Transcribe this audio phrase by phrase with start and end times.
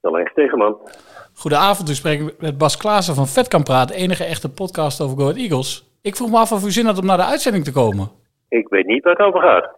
[0.00, 0.76] Alex Stegeman.
[1.34, 5.22] Goedenavond, u spreekt met Bas Klaassen van Vet kan praten, enige echte podcast over Go
[5.22, 5.98] Ahead Eagles.
[6.02, 8.08] Ik vroeg me af of u zin had om naar de uitzending te komen.
[8.48, 9.68] Ik weet niet waar het over gaat.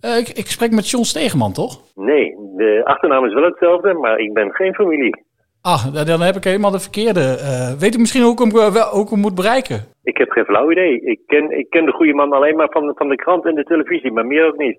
[0.00, 1.80] Eh, ik, ik spreek met John Stegeman, toch?
[1.94, 5.24] Nee, de achternaam is wel hetzelfde, maar ik ben geen familie.
[5.62, 7.20] Ah, dan- dan heb ik helemaal de verkeerde.
[7.20, 9.84] Eh, weet u misschien hoe ik hem, eh, wel- hoe ik hem moet bereiken?
[10.02, 11.00] Ik heb geen flauw idee.
[11.00, 13.64] Ik ken, ik ken de goede man alleen maar van, van de krant en de
[13.64, 14.78] televisie, maar meer ook niet.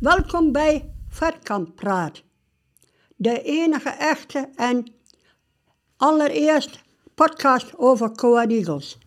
[0.00, 2.22] Welkom bij Vetkamp Praat.
[3.16, 4.92] De enige echte en
[5.96, 6.78] allereerst
[7.14, 8.98] podcast over Coa Eagles.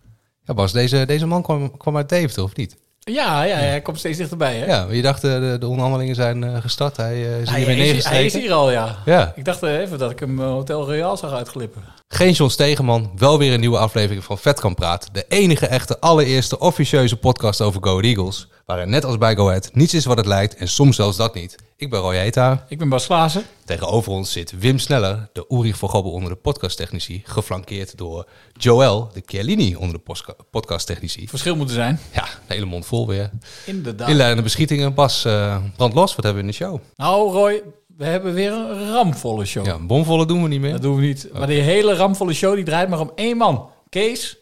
[0.43, 2.77] Ja, Bas, deze, deze man kwam, kwam uit Deventer, of niet?
[2.99, 4.65] Ja, ja, hij komt steeds dichterbij, hè?
[4.65, 6.97] Ja, je dacht eh, de, de onderhandelingen zijn eh, gestart.
[6.97, 8.97] Hij eh, is Hij, hiermee hij, is, hij is hier al, ja.
[9.05, 9.33] Ja.
[9.35, 11.83] Ik dacht even dat ik hem Hotel Royal zag uitglippen.
[12.13, 15.13] Geen John Stegeman, wel weer een nieuwe aflevering van Vet kan praten.
[15.13, 18.47] De enige echte, allereerste officieuze podcast over Go Eagles.
[18.65, 21.17] Waar er net als bij Go Ahead niets is wat het lijkt en soms zelfs
[21.17, 21.55] dat niet.
[21.75, 22.65] Ik ben Roy Heta.
[22.67, 23.43] Ik ben Bas Klaassen.
[23.65, 27.21] Tegenover ons zit Wim Sneller, de Ulrich van Gobbel onder de podcasttechnici.
[27.25, 31.27] Geflankeerd door Joël, de Chiellini onder de podcasttechnici.
[31.27, 31.99] Verschil moeten zijn.
[32.13, 33.29] Ja, een hele mond vol weer.
[33.65, 34.09] Inderdaad.
[34.09, 34.93] Inleidende beschietingen.
[34.93, 36.15] Bas, eh brand los.
[36.15, 36.79] Wat hebben we in de show?
[36.95, 37.63] Nou, Roy,
[37.99, 39.65] we hebben weer een ramvolle show.
[39.65, 40.71] Ja, een bomvolle doen we niet meer.
[40.71, 41.29] Dat doen we niet.
[41.33, 43.69] Maar die hele ramvolle show die draait maar om één man.
[43.89, 44.37] Kees,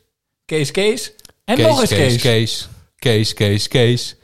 [0.46, 1.14] Kees, Kees.
[1.46, 2.22] En nog eens Kees.
[2.22, 4.16] Kees, Kees, Kees, Kees.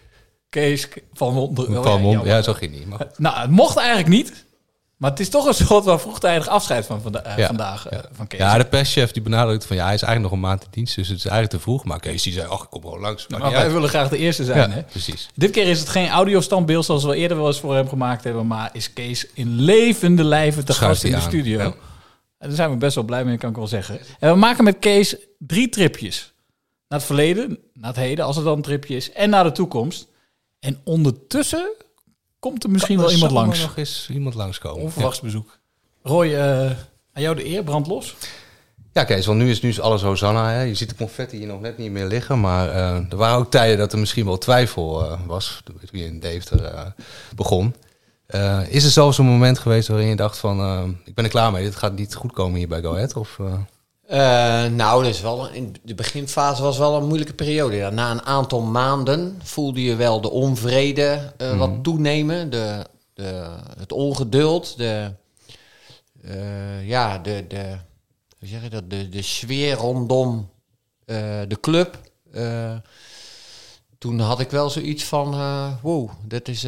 [0.49, 1.65] Kees van Wonder.
[1.65, 2.13] Van Oh, Mond.
[2.13, 2.27] jammer.
[2.33, 2.85] Ja, zo ging niet.
[2.87, 3.07] Maar.
[3.17, 4.45] Nou, het mocht eigenlijk niet.
[5.03, 7.99] Maar het is toch een soort van vroegtijdig afscheid van vanda- eh, Ja, vandaag eh,
[8.11, 8.39] van Kees.
[8.39, 10.95] Ja, de perschef die benadrukt van ja, hij is eigenlijk nog een maand in dienst,
[10.95, 11.83] dus het is eigenlijk te vroeg.
[11.83, 13.27] Maar Kees die zei, ach, ik kom gewoon langs.
[13.27, 13.71] Maar wij uit.
[13.71, 14.69] willen graag de eerste zijn.
[14.69, 14.83] ja, Hè?
[14.83, 15.29] precies.
[15.35, 18.47] Dit keer is het geen audiostandbeeld zoals we eerder wel eens voor hem gemaakt hebben.
[18.47, 21.59] Maar is Kees in levende lijven te gast in de studio.
[21.59, 21.65] Ja.
[21.65, 21.73] En
[22.49, 23.99] daar zijn we best wel blij mee, kan ik wel zeggen.
[24.19, 26.33] En we maken met Kees drie tripjes.
[26.87, 29.11] Naar het verleden, naar het heden, als het dan een tripje is.
[29.11, 30.07] En naar de toekomst.
[30.59, 31.71] En ondertussen
[32.43, 33.61] komt er misschien wel Er iemand langs.
[33.61, 34.83] nog eens iemand langskomen.
[34.83, 35.57] Onverwachts bezoek.
[36.01, 36.65] Roy, eh,
[37.13, 38.15] aan jou de eer, brand los.
[38.93, 40.49] Ja, Kees, want nu is, nu is alles Hosanna.
[40.49, 40.61] Hè.
[40.61, 42.39] Je ziet de confetti hier nog net niet meer liggen.
[42.39, 45.61] Maar eh, er waren ook tijden dat er misschien wel twijfel eh, was.
[45.63, 46.85] Toen je in Deventer eh,
[47.35, 47.75] begon.
[48.25, 50.57] Eh, is er zelfs een moment geweest waarin je dacht van...
[51.05, 53.15] ik ben er klaar mee, dit gaat niet goed komen hier bij Go Ahead?
[53.15, 53.39] Of,
[54.13, 57.75] eh, nou, dat is wel, in de beginfase was wel een moeilijke periode.
[57.75, 57.89] Ja.
[57.89, 62.49] Na een aantal maanden voelde je wel de onvrede eh, wat toenemen.
[62.49, 64.77] De, de, het ongeduld.
[64.77, 65.11] De,
[66.21, 67.77] eh, ja, de, de,
[68.39, 68.89] hoe zeg je dat?
[68.89, 70.49] De, de sfeer rondom
[71.47, 71.97] de club.
[73.97, 75.35] Toen had ik wel zoiets van...
[75.81, 76.61] wow, dit is,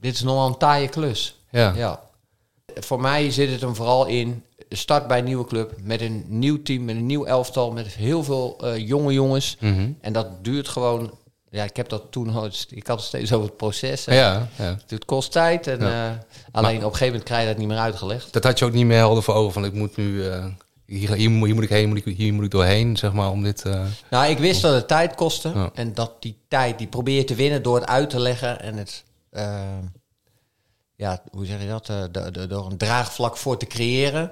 [0.00, 1.40] dit is nogal een taaie klus.
[1.50, 1.72] ja.
[1.76, 2.00] Ja.
[2.74, 4.44] Voor mij zit het hem vooral in
[4.76, 8.24] start bij een nieuwe club met een nieuw team, met een nieuw elftal, met heel
[8.24, 9.56] veel eh, jonge jongens.
[9.60, 9.90] Mhm.
[10.00, 11.12] En dat duurt gewoon.
[11.50, 12.50] Ja, ik heb dat toen.
[12.68, 14.04] Ik had het steeds over het proces.
[14.04, 14.78] ja, ja.
[14.86, 15.66] Het kost tijd.
[15.66, 16.08] En, Ja.
[16.10, 16.16] eh,
[16.52, 18.32] alleen op een gegeven moment krijg je dat niet meer uitgelegd.
[18.32, 20.26] Dat had je ook niet meer helder voor ogen van ik moet nu...
[20.28, 20.46] eh,
[20.86, 23.30] hier, hier, moet- hier moet ik heen, moet ik, hier moet ik doorheen, zeg maar,
[23.30, 23.64] om dit...
[24.10, 25.50] Nou, ik wist dat het tijd kostte.
[25.54, 25.70] Ja.
[25.74, 28.60] En dat die tijd, die probeer je te winnen door het uit te leggen.
[28.60, 29.04] En het,
[30.96, 31.86] ja, hoe zeg je dat?
[32.48, 34.30] Door een draagvlak voor te creëren.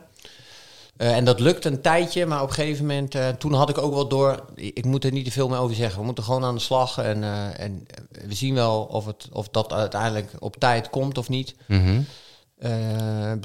[0.96, 3.78] Eh, en dat lukt een tijdje, maar op een gegeven moment, eh, toen had ik
[3.78, 5.98] ook wel door, ik moet er niet te veel meer over zeggen.
[5.98, 7.86] We moeten gewoon aan de slag en, eh, en
[8.26, 11.54] we zien wel of, het, of dat uiteindelijk op tijd komt of niet.
[11.66, 12.02] mhm.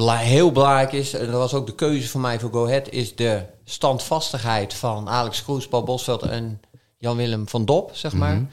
[0.08, 3.16] Heel belangrijk is, en dat was ook de keuze voor mij voor Go Ahead, is
[3.16, 6.62] de standvastigheid van Alex Kroes, Paul Bosveld en
[6.98, 8.46] Jan-Willem van Dop, zeg maar.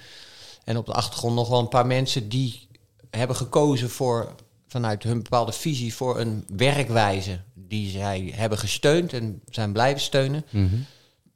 [0.64, 2.68] En op de achtergrond nog wel een paar mensen die
[3.10, 4.34] hebben gekozen voor,
[4.74, 10.44] vanuit hun bepaalde visie, voor een werkwijze die zij hebben gesteund en zijn blijven steunen.
[10.50, 10.74] Mhm.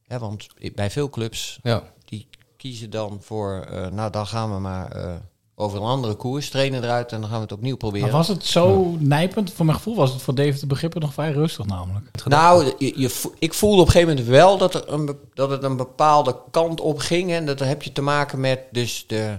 [0.07, 1.83] Ja, want bij veel clubs, Ja.
[2.05, 5.15] die kiezen dan voor, eh, nou dan gaan we maar eh,
[5.55, 8.09] over een andere koers, trainen eruit en dan gaan we het opnieuw proberen.
[8.09, 9.53] Maar was het zo nijpend?
[9.53, 12.25] Voor mijn gevoel was het voor David de begrippen nog vrij rustig namelijk.
[12.27, 15.77] Nou, je, ik voelde op een gegeven moment wel dat, er een, dat het een
[15.77, 17.31] bepaalde kant op ging.
[17.31, 19.37] En dat heb je te maken met dus de,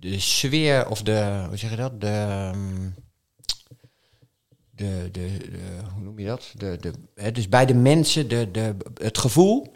[0.00, 2.00] de sfeer of de, hoe zeg je dat?
[2.00, 2.88] De, ehm,
[4.70, 6.52] de, de, de- hoe noem je dat?
[6.56, 9.72] De, de, hè, dus bij de mensen, de, de, het gevoel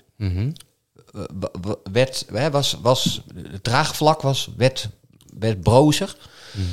[1.60, 4.88] wa- werd, hè, was, was, het draagvlak was, werd,
[5.38, 6.16] werd brozig.
[6.52, 6.66] Mhm.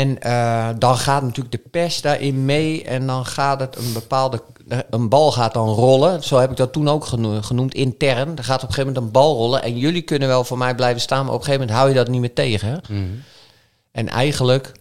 [0.00, 4.42] En eh, dan gaat natuurlijk de pers daarin mee en dan gaat het een bepaalde...
[4.90, 8.36] Een bal gaat dan rollen, zo heb ik dat toen ook geno- genoemd, intern.
[8.36, 10.74] Er gaat op een gegeven moment een bal rollen en jullie kunnen wel voor mij
[10.74, 12.68] blijven staan, maar op een gegeven moment hou je dat niet meer tegen.
[12.68, 12.76] hè?
[13.92, 14.72] En eigenlijk,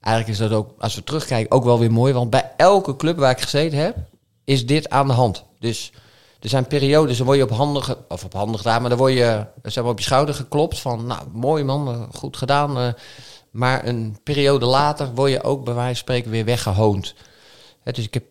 [0.00, 2.12] eigenlijk is dat ook, als we terugkijken, ook wel weer mooi.
[2.12, 3.96] Want bij elke club waar ik gezeten heb,
[4.44, 5.44] is dit aan de hand.
[5.60, 5.92] Dus
[6.40, 8.98] er zijn periodes, dan word je op handen, ge- of op handen gedaan, maar dan
[8.98, 12.94] word je zeg maar, op je schouder geklopt van, nou, mooi man, eh, goed gedaan.
[13.50, 17.14] Maar een periode later word je ook bij wijze van spreken weer weggehoond.
[17.82, 18.24] Hè, dus ik heb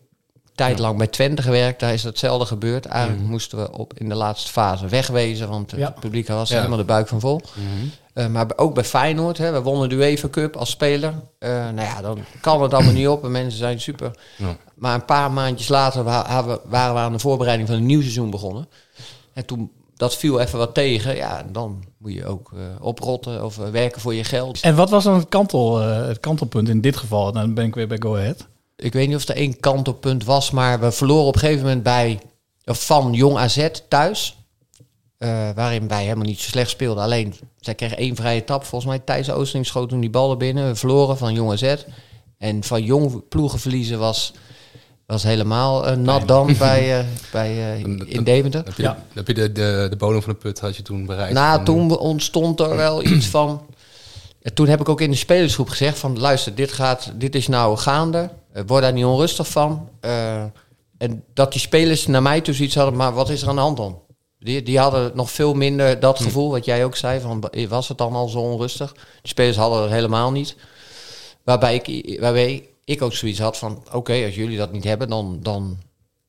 [0.54, 2.86] tijd lang bij Twente gewerkt, daar is hetzelfde gebeurd.
[2.86, 5.90] Eigenlijk moesten we op, in de laatste fase wegwezen, want het Ja.
[5.90, 6.56] publiek was Ja.
[6.56, 7.40] helemaal de buik van vol.
[8.12, 11.14] Eh, maar ook bij Feyenoord, hè, we wonnen de UEFA Cup als speler.
[11.38, 14.10] Eh, nou ja, dan kan het allemaal niet op en mensen zijn super.
[14.36, 14.56] Ja.
[14.74, 18.30] Maar een paar maandjes later wa- waren we aan de voorbereiding van een nieuw seizoen
[18.30, 18.68] begonnen.
[19.32, 19.70] En toen,
[20.00, 21.16] dat viel even wat tegen.
[21.16, 24.60] Ja, dan moet je ook eh, oprotten of eh, werken voor je geld.
[24.60, 27.22] En wat was dan het, kantel, eh, het kantelpunt in dit geval?
[27.22, 28.46] Nou, Dan ben ik weer bij Go Ahead.
[28.76, 31.82] Ik weet niet of er één kantelpunt was, maar we verloren op een gegeven moment
[31.82, 32.20] bij,
[32.64, 34.34] of van Jong AZ thuis.
[35.54, 37.02] Waarin wij helemaal niet zo slecht speelden.
[37.02, 38.64] Alleen, zij kregen één vrije tap.
[38.64, 40.66] Volgens mij Thijs Oosting schoot toen die ballen binnen.
[40.66, 41.74] We verloren van Jong AZ.
[42.38, 44.32] En van Jong ploegen verliezen was,
[45.10, 48.64] was helemaal eh, nat dan bij, eh, bij, eh, in Deventer.
[48.64, 49.04] Heb je, Ja.
[49.14, 51.32] heb je de, de, de bodem van de put had je toen bereikt?
[51.34, 53.62] Nou, En, toen ontstond er wel iets van.
[54.40, 57.48] Ja, toen heb ik ook in de spelersgroep gezegd van luister, dit, gaat, dit is
[57.48, 58.30] nou gaande.
[58.66, 59.88] Word daar niet onrustig van.
[60.00, 60.42] Eh,
[60.98, 63.60] en dat die spelers naar mij toe zoiets hadden, maar wat is er aan de
[63.60, 63.98] hand dan?
[64.38, 67.98] Die, die hadden nog veel minder dat gevoel, wat jij ook zei, van was het
[67.98, 68.92] dan al zo onrustig?
[68.92, 70.56] Die spelers hadden het helemaal niet.
[71.44, 75.38] Waarbij ik, waarbij ik ook zoiets had van, oké, als jullie dat niet hebben, dan,
[75.42, 75.78] dan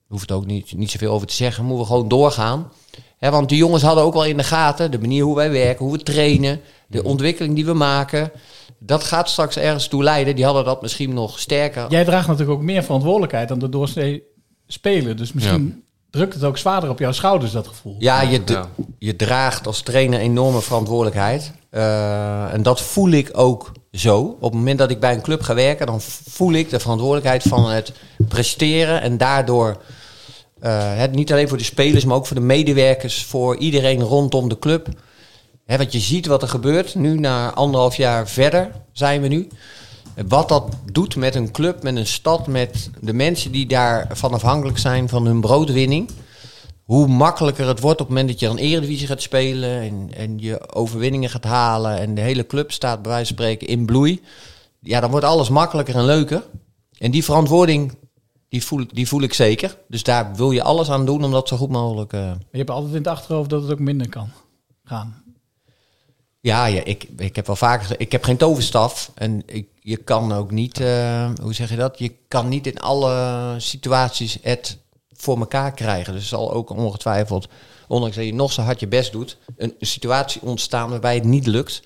[0.07, 1.63] hoeft het ook niet, niet zoveel over te zeggen.
[1.63, 2.71] Moeten we gewoon doorgaan.
[3.17, 5.85] Hè, want die jongens hadden ook wel in de gaten de manier hoe wij werken,
[5.85, 8.31] hoe we trainen, de ontwikkeling die we maken.
[8.79, 10.35] Dat gaat straks ergens toe leiden.
[10.35, 11.85] Die hadden dat misschien nog sterker.
[11.89, 14.23] Jij draagt natuurlijk ook meer verantwoordelijkheid dan de doorsnee
[14.67, 15.15] speler.
[15.15, 17.95] Dus misschien drukt het ook zwaarder op jouw schouders, dat gevoel.
[17.99, 18.69] Ja, je, Ja.
[18.99, 21.51] je draagt als trainer enorme verantwoordelijkheid.
[21.69, 24.19] Eh, en dat voel ik ook zo.
[24.19, 27.43] Op het moment dat ik bij een club ga werken, dan voel ik de verantwoordelijkheid
[27.43, 27.91] van het
[28.27, 29.01] presteren.
[29.01, 29.81] En daardoor,
[30.59, 34.49] eh, het, niet alleen voor de spelers, maar ook voor de medewerkers, voor iedereen rondom
[34.49, 34.87] de club.
[35.65, 36.95] Want je ziet wat er gebeurt.
[36.95, 39.47] Nu, na anderhalf jaar verder zijn we nu.
[40.27, 44.77] Wat dat doet met een club, met een stad, met de mensen die daarvan afhankelijk
[44.77, 46.09] zijn van hun broodwinning
[46.91, 50.39] hoe makkelijker het wordt op het moment dat je dan Eredivisie gaat spelen en, en
[50.39, 54.21] je overwinningen gaat halen en de hele club staat bij wijze van spreken in bloei.
[54.79, 56.43] Ja, dan wordt alles makkelijker en leuker.
[56.97, 57.95] En die verantwoording,
[58.49, 59.77] die voel, die voel ik zeker.
[59.87, 62.13] Dus daar wil je alles aan doen om dat zo goed mogelijk...
[62.13, 64.29] eh, je hebt altijd in het achterhoofd dat het ook minder kan
[64.83, 65.23] gaan.
[66.39, 69.11] Ja, ja ik, ik heb wel vaker gezegd, ik heb geen toverstaf.
[69.15, 71.99] En ik, je kan ook niet, eh, hoe zeg je dat?
[71.99, 74.79] Je kan niet in alle situaties het
[75.21, 76.13] voor elkaar krijgen.
[76.13, 77.47] Dus zal ook ongetwijfeld,
[77.87, 81.47] ondanks dat je nog zo hard je best doet, een, situatie ontstaan waarbij het niet
[81.47, 81.81] lukt.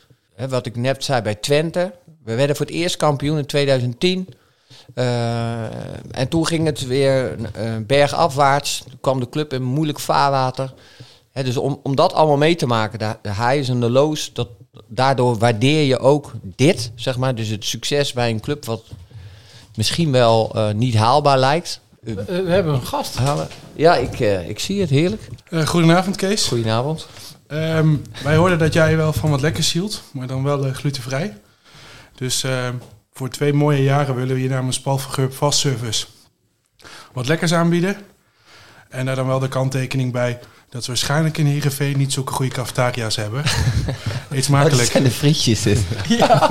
[0.50, 1.94] Wat ik net zei bij Twente.
[2.24, 4.30] We werden voor het eerst kampioen in 2010.
[4.94, 5.64] Eh,
[6.12, 7.46] en toen ging het weer uh,
[7.82, 8.84] bergafwaarts.
[8.90, 10.74] Toen kwam de club in moeilijk vaarwater.
[11.34, 14.48] Dus om, om dat allemaal mee te maken, de, de highs en de lows, dat,
[14.88, 17.36] daardoor waardeer je ook dit, zeg maar.
[17.36, 18.84] Dus het succes bij een club wat
[19.76, 21.80] misschien wel uh, niet haalbaar lijkt.
[22.06, 23.16] We, we hebben een gast.
[23.16, 23.48] Halen.
[23.76, 25.28] Ja, ik, uh, ik zie het heerlijk.
[25.50, 26.48] Uh, goedenavond, Kees.
[26.48, 27.08] Goedenavond.
[27.48, 31.38] Um, wij hoorden dat jij wel van wat lekkers hield, maar dan wel uh, glutenvrij.
[32.16, 32.68] Dus uh,
[33.14, 36.06] voor twee mooie jaren willen we je namens Paul van Geurp Fast Service
[37.14, 37.98] wat lekkers aanbieden.
[38.90, 42.52] En daar dan wel de kanttekening bij dat ze waarschijnlijk in Heerenveen niet zulke goede
[42.52, 43.44] cafetaria's hebben.
[44.32, 44.78] Eet smakelijk.
[44.78, 45.62] Dat zijn de frietjes.
[45.62, 45.80] Dit.
[46.08, 46.50] ja.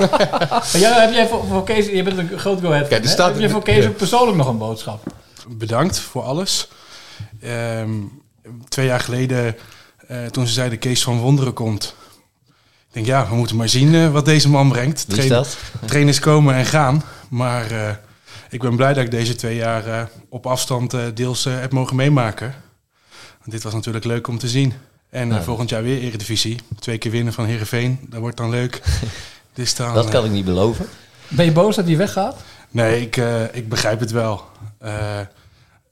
[0.73, 2.59] ja, heb jij voor, voor Kees, je bent een groot
[3.01, 5.03] staat, heb je voor Kees ook persoonlijk nog een boodschap?
[5.47, 6.67] Bedankt voor alles.
[7.43, 8.21] Um,
[8.69, 9.55] twee jaar geleden,
[10.11, 11.95] uh, toen ze zeiden Kees van Wonderen komt.
[12.87, 15.05] Ik denk, ja, we moeten maar zien uh, wat deze man brengt.
[15.07, 15.57] Wie is dat?
[15.85, 17.03] Trainers komen en gaan.
[17.29, 17.89] Maar uh,
[18.49, 22.55] ik ben blij dat ik deze twee jaar op afstand deels heb mogen meemaken.
[23.39, 24.73] Want dit was natuurlijk leuk om te zien.
[25.09, 25.43] En ja.
[25.43, 26.59] volgend jaar weer Eredivisie.
[26.79, 27.99] Twee keer winnen van Heerenveen.
[28.09, 28.81] Dat wordt dan leuk.
[29.53, 30.85] dus dan, dat kan ik niet beloven.
[31.27, 32.39] Ben je boos dat hij weggaat?
[32.69, 33.15] Nee, ik,
[33.51, 34.45] ik begrijp het wel.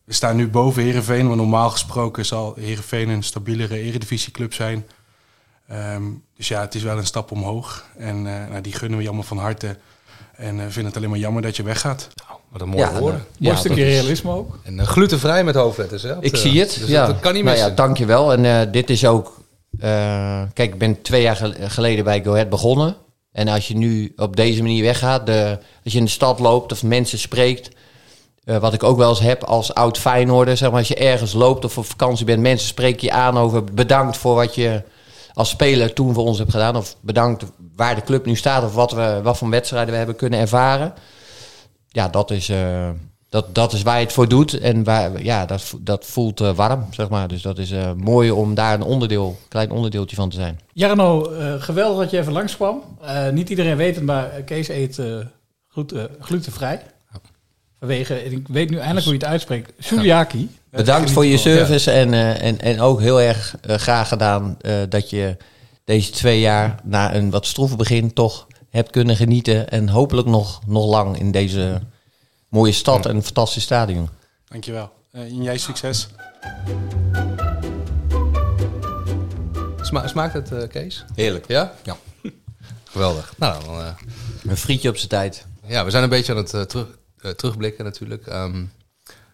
[0.03, 1.27] We staan nu boven Heerenveen.
[1.27, 4.85] Maar normaal gesproken zal Heerenveen een stabielere Eredivisieclub zijn.
[5.71, 7.85] Um, dus ja, het is wel een stap omhoog.
[7.97, 9.77] En uh, nou, die gunnen we je allemaal van harte.
[10.35, 12.09] En uh, vinden het alleen maar jammer dat je weggaat.
[12.27, 13.25] Nou, wat een mooie ja, woorden.
[13.37, 14.57] Mooi ja, stukje realisme ook.
[14.63, 16.03] En uh, glutenvrij met hoofdletters.
[16.03, 16.21] Hè?
[16.21, 16.77] Ik zie het.
[16.79, 17.05] Dus ja.
[17.05, 17.75] dat, dat, kan niet nou missen.
[17.75, 18.33] ja, dankjewel.
[18.33, 19.41] En dit is ook...
[20.53, 22.95] kijk, ik ben twee jaar geleden bij Go Ahead begonnen.
[23.31, 26.71] En als je nu op deze manier weggaat, de, als je in de stad loopt
[26.71, 27.69] of mensen spreekt,
[28.43, 31.33] eh, wat ik ook wel eens heb als oud Feyenoorder, zeg maar, als je ergens
[31.33, 34.81] loopt of op vakantie bent, mensen spreken je aan over bedankt voor wat je
[35.33, 37.45] als speler toen voor ons hebt gedaan, of bedankt
[37.75, 40.93] waar de club nu staat of wat, we, wat voor wedstrijden we hebben kunnen ervaren.
[41.87, 42.89] Ja, dat is, eh,
[43.29, 46.55] dat, dat is waar je het voor doet en waar, ja, dat, dat voelt eh,
[46.55, 47.27] warm, zeg maar.
[47.27, 50.59] Dus dat is mooi om daar een onderdeel, klein onderdeeltje van te zijn.
[50.73, 52.81] Jarno, geweldig dat je even langskwam.
[53.31, 55.01] Niet iedereen weet het, maar Kees eet
[55.67, 56.81] gluten- glutenvrij.
[57.83, 60.49] Vanwege, ik weet nu eindelijk hoe je het uitspreekt, celiaki.
[60.69, 64.75] Bedankt voor je service en, eh, en, en ook heel erg eh, graag gedaan eh,
[64.89, 65.37] dat je
[65.85, 69.69] deze twee jaar na een wat stroeve begin toch hebt kunnen genieten.
[69.69, 71.81] En hopelijk nog, nog lang in deze
[72.49, 74.09] mooie stad en een fantastisch stadion.
[74.47, 74.91] Dankjewel.
[75.11, 76.07] Eh en jij succes.
[79.81, 81.05] Sma- smaakt het, eh, Kees?
[81.15, 81.47] Heerlijk.
[81.47, 81.73] Ja?
[81.83, 81.97] Ja.
[82.83, 83.33] Geweldig.
[83.37, 83.87] Nou, dan, eh,
[84.47, 85.45] Een frietje op zijn tijd.
[85.67, 86.87] ja, we zijn een beetje aan het terug,
[87.29, 88.27] terugblikken natuurlijk.
[88.27, 88.63] Ehm,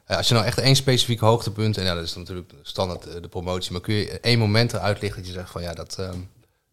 [0.05, 3.07] eh, als je nou echt één specifiek hoogtepunt, en ja, dat is dan natuurlijk standaard
[3.07, 5.73] eh, de promotie, maar kun je één moment eruit lichten dat je zegt van ja,
[5.73, 6.17] dat ehm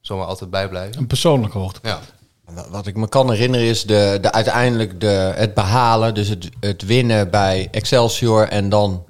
[0.00, 0.99] zal maar altijd bijblijven?
[1.00, 1.80] Een persoonlijke hoogte.
[1.82, 1.99] Ja.
[2.44, 6.49] Wa- Wat ik me kan herinneren is de, de, uiteindelijk de, het behalen, dus het,
[6.61, 9.04] het winnen bij Excelsior en dan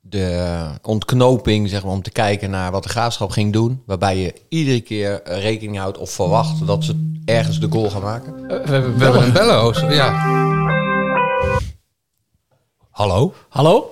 [0.00, 3.82] de ontknoping, zeg maar, om te kijken naar wat de graafschap ging doen.
[3.86, 8.02] Waarbij je iedere keer eh, rekening houdt of verwacht dat ze ergens de goal gaan
[8.02, 8.34] maken.
[8.50, 10.10] Eh, we hebben, We hebben een bellen, ja.
[12.92, 13.32] Hallo?
[13.48, 13.90] Hallo?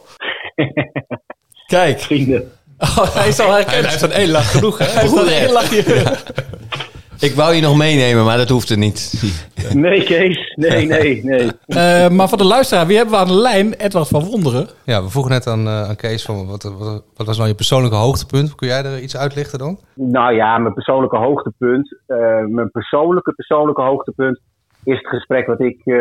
[1.67, 1.99] Kijk.
[2.01, 2.43] Vrienden.
[2.83, 3.87] Oh, hij is al herkend.
[3.87, 4.85] heeft een één lach genoeg, hè?
[4.93, 6.17] Hij heeft al één lachje.
[7.21, 9.23] Ik wou je nog meenemen, maar dat hoeft er niet.
[9.75, 10.53] Nee, Kees.
[10.57, 11.51] Nee, nee, nee.
[11.67, 13.73] Eh, maar voor de luisteraar, wie hebben we aan de lijn?
[13.75, 14.69] Edward van Wonderen.
[14.85, 17.55] Ja, we vroegen net aan, eh, aan Kees van wat, wat, wat was nou je
[17.55, 18.55] persoonlijke hoogtepunt?
[18.55, 19.79] Kun jij er iets uitlichten dan?
[19.95, 21.97] Nou ja, mijn persoonlijke hoogtepunt.
[22.07, 22.17] eh,
[22.47, 24.41] mijn persoonlijke, persoonlijke hoogtepunt
[24.85, 25.95] is het gesprek wat ik ehm,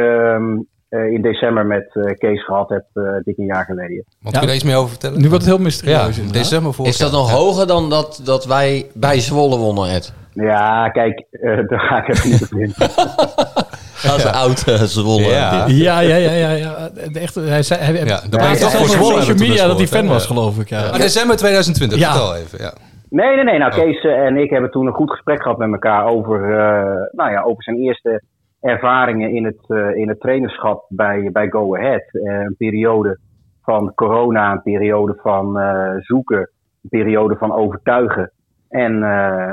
[0.54, 4.06] eh, in december met eh, Kees gehad heb, eh dik een jaar geleden.
[4.22, 5.22] Want kun je daar iets meer over vertellen?
[5.22, 6.00] Nu wordt het heel mysterieus.
[6.00, 6.34] ja, inderdaad.
[6.34, 10.14] december vorig Is dat nog hoger dan dat, dat wij bij Zwolle wonnen, Ed?
[10.34, 12.74] Ja, kijk, eh, daar ga ik even niet op in.
[14.12, 15.28] Als oud eh, Zwolle.
[15.28, 15.66] Ja.
[15.68, 16.52] Ja, ja, ja, ja.
[16.52, 16.90] ja.
[17.14, 18.20] Echt, hij zei, hij, Ja,
[18.56, 20.70] toch voor social media dat hij fan was, geloof ik.
[20.70, 20.86] Ja.
[20.86, 22.12] Ah, december 2020, Ja.
[22.12, 22.60] vertel even.
[22.60, 22.74] Ja.
[23.10, 23.58] Nee, nee, nee.
[23.58, 27.02] Nou, Kees eh, en ik hebben toen een goed gesprek gehad met elkaar over, eh,
[27.12, 28.22] nou ja, over zijn eerste
[28.62, 32.04] ervaringen in het, eh, in het trainerschap bij, bij Go Ahead.
[32.12, 33.18] Eh, een periode
[33.64, 36.40] van corona, een periode van eh, zoeken,
[36.82, 38.32] een periode van overtuigen.
[38.70, 39.00] En,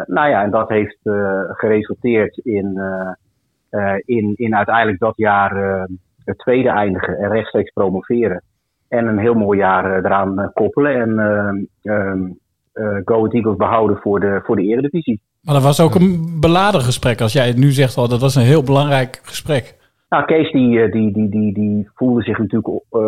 [0.07, 0.99] nou ja, en dat heeft
[1.49, 2.81] geresulteerd in,
[4.05, 5.87] in, in uiteindelijk dat jaar
[6.25, 8.43] het tweede eindigen en rechtstreeks promoveren.
[8.89, 10.95] En een heel mooi jaar eraan koppelen.
[11.01, 12.25] En eh, ehm,
[12.73, 15.21] eh, Go Ahead Eagles behouden voor de, voor de eredivisie.
[15.47, 17.21] Maar dat was ook een beladen gesprek.
[17.21, 19.75] Als jij het nu zegt, oh, dat was een heel belangrijk gesprek.
[20.09, 23.01] Nou, Kees die, eh, die, die, die, die voelde zich natuurlijk, eh,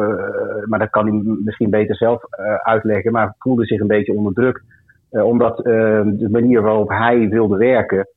[0.66, 4.32] maar dat kan hij misschien beter zelf eh, uitleggen, maar voelde zich een beetje onder
[4.32, 4.62] druk.
[5.10, 8.08] Omdat de manier waarop hij wilde werken,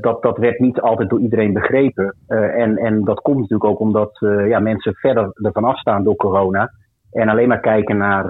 [0.00, 2.16] dat, dat werd niet altijd door iedereen begrepen.
[2.26, 4.18] En, en dat komt natuurlijk ook omdat
[4.48, 6.72] ja, mensen verder ervan afstaan door corona.
[7.10, 8.28] En alleen maar kijken naar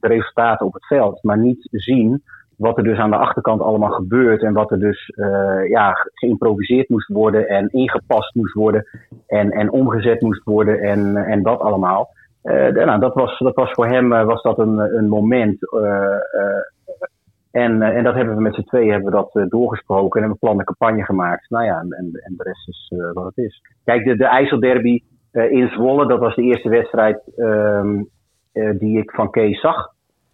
[0.00, 2.22] de resultaten op het veld, maar niet zien
[2.60, 4.42] wat er dus aan de achterkant allemaal gebeurt.
[4.42, 8.86] En wat er dus eh, ja, ge- geïmproviseerd moest worden en ingepast moest worden.
[9.26, 12.08] En, en omgezet moest worden en, en dat allemaal.
[12.42, 15.58] De- nou, dat, was, dat was voor hem eh, was dat een, een moment.
[17.50, 20.46] en, en dat hebben we met z'n tweeën hebben we dat doorgesproken en hebben we
[20.46, 21.50] plan een campagne gemaakt.
[21.50, 23.60] Nou ja, en, en, de rest is wat het is.
[23.84, 25.02] Kijk, de, de IJsselderby
[25.32, 28.02] in Zwolle, dat was de eerste wedstrijd ehm,
[28.52, 29.92] eh, die ik van Kees zag.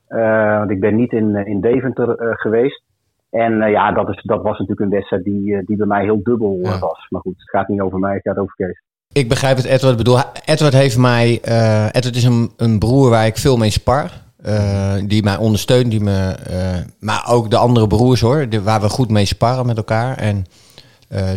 [0.09, 2.83] Eh, want ik ben niet in, eh, in Deventer eh, geweest.
[3.31, 6.59] En ja, dat, is, dat was natuurlijk een wedstrijd die, die bij mij heel dubbel
[6.61, 7.07] was.
[7.09, 8.83] Maar goed, het gaat niet over mij, het gaat over Kees.
[9.13, 10.19] Ik begrijp het Edward bedoel.
[10.45, 11.41] Edward heeft mij...
[11.93, 14.11] Edward is een, een broer waar ik veel mee spar.
[15.07, 15.91] Die mij ondersteunt.
[15.91, 16.35] Die me,
[17.01, 18.49] maar ook de andere broers hoor.
[18.49, 20.17] De, waar we goed mee sparren met elkaar.
[20.17, 20.45] En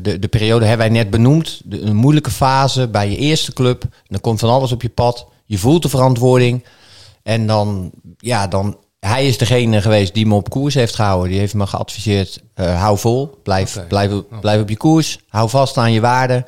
[0.02, 1.62] de, de periode hebben wij net benoemd.
[1.66, 3.84] De, een moeilijke fase bij je eerste club.
[4.08, 5.28] Dan komt van alles op je pad.
[5.46, 6.64] Je voelt de verantwoording.
[7.30, 7.92] En dan...
[8.18, 8.78] Ja, dan...
[9.00, 11.30] Hij is degene geweest die me op koers heeft gehouden.
[11.30, 15.78] Die heeft me geadviseerd, eh, hou vol, blijf, blijf, blijf op je koers, hou vast
[15.78, 16.44] aan je waarden.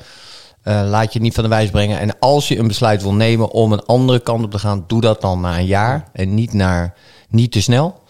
[0.62, 1.98] Eh, laat je niet van de wijs brengen.
[1.98, 5.00] En als je een besluit wil nemen om een andere kant op te gaan, doe
[5.00, 6.94] dat dan na een jaar en niet, naar,
[7.28, 8.00] niet te snel.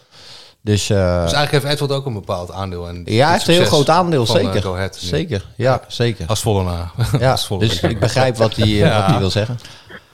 [0.65, 2.89] Dus, eh, Dus eigenlijk heeft Edward ook een bepaald aandeel.
[2.89, 4.91] In ja, hij heeft een heel groot aandeel, van, zeker.
[4.95, 6.27] Zeker, ja, zeker.
[6.27, 6.93] Als Vollenaar.
[7.19, 7.75] Ja, Als Vollenaar.
[7.75, 9.59] dus ik begrijp wat hij, wat hij wil zeggen.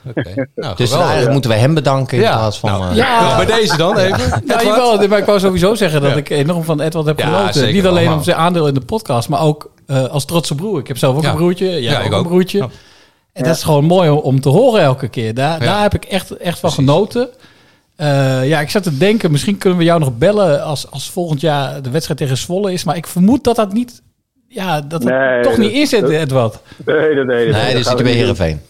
[0.08, 0.22] Oké.
[0.54, 0.98] Nou, Dus geweldig.
[1.00, 2.70] eigenlijk moeten we hem bedanken in Ja, plaats van...
[2.70, 3.36] nou, eh, Ja.
[3.36, 4.18] Bij deze dan even.
[4.28, 4.62] Ja, Edward?
[4.62, 6.16] jawel, maar ik wou sowieso zeggen dat Ja.
[6.16, 7.72] ik enorm van Edward heb genoten.
[7.72, 8.16] Niet alleen allemaal.
[8.16, 10.78] om zijn aandeel in de podcast, maar ook eh, als trotse broer.
[10.78, 11.30] Ik heb zelf ook Ja.
[11.30, 11.82] een broertje.
[11.82, 12.26] Jij ik ook een ook.
[12.26, 12.68] broertje.
[13.32, 15.34] En dat is gewoon mooi om, te horen elke keer.
[15.34, 15.66] Daar, Ja.
[15.66, 17.28] daar heb ik echt, echt van genoten.
[17.96, 21.40] Eh, ja, ik zat te denken, misschien kunnen we jou nog bellen als, als volgend
[21.40, 22.84] jaar de wedstrijd tegen Zwolle is.
[22.84, 24.02] Maar ik vermoed dat dat niet,
[24.48, 26.58] ja, dat het Nee, toch dat- niet is, Edward.
[26.86, 27.24] Nee, nee, nee.
[27.24, 28.12] Nee, dat dus gaan zit we bij.
[28.12, 28.60] Heerenveen.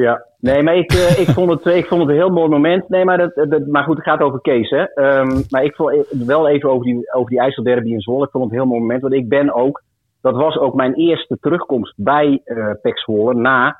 [0.00, 2.88] Ja, nee, maar ik, eh, ik, vond het, ik vond het een heel mooi moment.
[2.88, 4.70] Nee, maar, dat, dat, maar goed, het gaat over Kees.
[4.70, 4.82] Hè.
[4.84, 8.24] Ehm, maar ik vond wel even over die, over die IJsselderby in Zwolle.
[8.24, 9.02] Ik vond het een heel mooi moment.
[9.02, 9.82] Want ik ben ook,
[10.20, 13.76] dat was ook mijn eerste terugkomst bij eh Pek Zwolle na,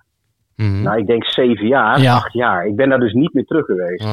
[0.56, 0.82] Mhm.
[0.82, 2.14] nou ik denk zeven jaar, Ja.
[2.14, 2.66] acht jaar.
[2.66, 4.04] Ik ben daar dus niet meer terug geweest.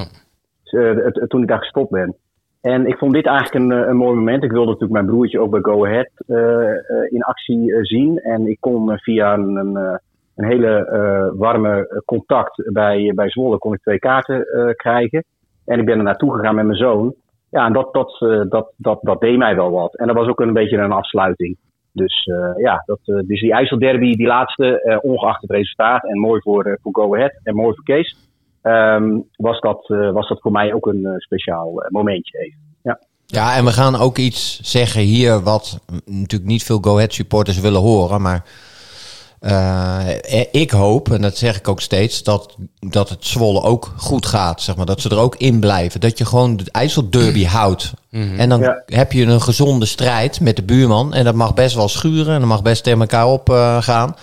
[0.63, 2.15] Dus, eh, het- het- toen ik daar gestopt ben.
[2.61, 4.43] En ik vond dit eigenlijk een, eh, een mooi moment.
[4.43, 6.77] Ik wilde natuurlijk mijn broertje ook bij Go Ahead eh, eh,
[7.11, 8.17] in actie eh, zien.
[8.17, 9.95] En ik kon eh, via een, een, eh,
[10.37, 15.23] een hele eh, warme contact bij, bij Zwolle kon ik twee kaarten eh, krijgen.
[15.65, 17.13] En ik ben er naartoe gegaan met mijn zoon.
[17.49, 19.95] Ja, en dat, dat, eh, dat, dat, dat deed mij wel wat.
[19.95, 21.57] En dat was ook een beetje een afsluiting.
[21.91, 26.03] Dus ja, dat, eh, dus die IJsselderby, die laatste, ongeacht het resultaat.
[26.03, 28.15] En mooi voor, voor Go Ahead en mooi voor Kees.
[28.61, 32.59] ehm, was, dat, was dat voor mij ook een speciaal momentje even.
[32.83, 32.99] Ja.
[33.25, 37.59] Ja, en we gaan ook iets zeggen hier wat natuurlijk niet veel Go Ahead supporters
[37.59, 38.21] willen horen.
[38.21, 38.43] Maar
[39.39, 39.99] eh,
[40.51, 44.61] ik hoop, en dat zeg ik ook steeds, dat, dat het Zwolle ook goed gaat.
[44.61, 45.99] Zeg maar, dat ze er ook in blijven.
[45.99, 47.91] Dat je gewoon de IJsselderby houdt.
[48.11, 48.81] En dan Ja.
[48.85, 51.13] heb je een gezonde strijd met de buurman.
[51.13, 53.83] En dat mag best wel schuren en dat mag best tegen elkaar opgaan.
[53.83, 54.15] gaan.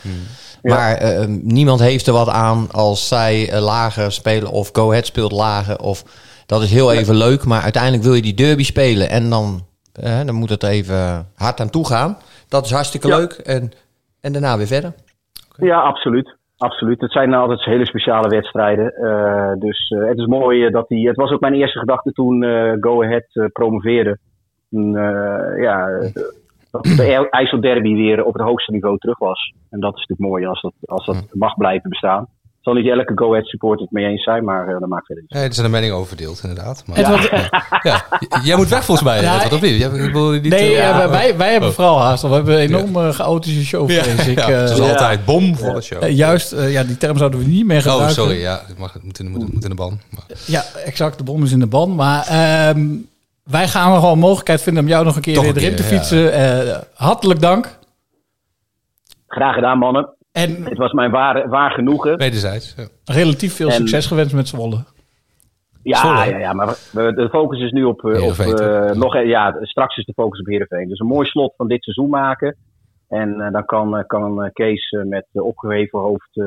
[0.62, 5.06] Maar eh, niemand heeft er wat aan als zij eh, lager spelen of Go Ahead
[5.06, 5.78] speelt lager.
[5.78, 6.04] Of,
[6.46, 9.10] dat is heel even leuk, maar uiteindelijk wil je die derby spelen.
[9.10, 12.16] En dan, eh, dan moet het even hard aan toe gaan.
[12.48, 13.16] Dat is hartstikke Ja.
[13.16, 13.32] leuk.
[13.32, 13.72] En,
[14.20, 14.94] en daarna weer verder.
[15.56, 16.36] Ja, absoluut.
[16.56, 17.00] Absoluut.
[17.00, 18.92] Het zijn altijd hele speciale wedstrijden.
[18.94, 21.08] Eh, dus eh, het is mooi eh, dat die.
[21.08, 24.18] Het was ook mijn eerste gedachte toen eh, Go Ahead promoveerde.
[25.58, 26.00] Ja,
[26.70, 29.54] dat de IJsselderby weer op het hoogste niveau terug was.
[29.70, 32.26] En dat is natuurlijk mooi als dat, als dat mag blijven bestaan.
[32.64, 35.24] Zal niet elke Go Ahead supporter het mee eens zijn, maar eh, dat maakt verder
[35.24, 35.32] niet.
[35.32, 36.82] Nee, er zijn de meningen over verdeeld, inderdaad.
[36.86, 37.30] Maar, Edward,
[37.82, 39.78] ja, j- jij moet weg volgens mij, Ja, Edward, of niet?
[39.78, 41.74] Jij, ik wil niet nee, eh, eh, wij- wij, wij hebben Oh.
[41.74, 42.22] vooral haast.
[42.22, 44.38] We hebben een enorm eh, chaotische show, Ja, vrees ik.
[44.38, 44.60] ja, eh.
[44.60, 44.88] het is Ja.
[44.88, 46.02] altijd bom voor de show.
[46.02, 48.14] Eh, juist, eh, ja, die term zouden we niet meer oh, gebruiken.
[48.14, 50.00] sorry, ja, ik mag, het moet, in, moet, moet in de ban.
[50.10, 51.18] Maar, Ja, exact.
[51.18, 51.94] De bom is in de ban.
[51.94, 52.86] Maar ehm,
[53.42, 55.62] wij gaan er gewoon een mogelijkheid vinden om jou nog een keer Toch weer een
[55.62, 55.98] erin keer, te ja.
[56.00, 56.32] fietsen.
[56.32, 57.78] Eh, hartelijk dank.
[59.28, 60.13] Graag gedaan, mannen.
[60.34, 62.16] En Het was mijn waar, waar genoegen.
[62.16, 62.74] wederzijds.
[62.76, 62.86] Ja.
[63.04, 64.84] relatief veel En- succes gewenst met Zwolle.
[65.82, 66.28] Ja, Zwolle.
[66.30, 69.96] ja, ja, maar we- de focus is nu op, eh, op eh, nog, ja, straks
[69.96, 70.88] is de focus op Heerenveen.
[70.88, 72.56] Dus een mooi slot van dit seizoen maken.
[73.08, 76.40] En eh, dan kan, eh, kan Kees met uh, opgeheven hoofd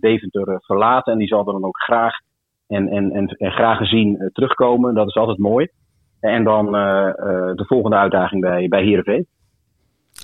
[0.00, 1.12] Deventer verlaten.
[1.12, 2.14] En die zal er dan ook graag
[2.66, 4.94] en, en, en, en graag gezien terugkomen.
[4.94, 5.68] Dat is altijd mooi.
[6.20, 7.14] En dan eh, eh,
[7.56, 9.26] de volgende uitdaging bij, bij Heerenveen.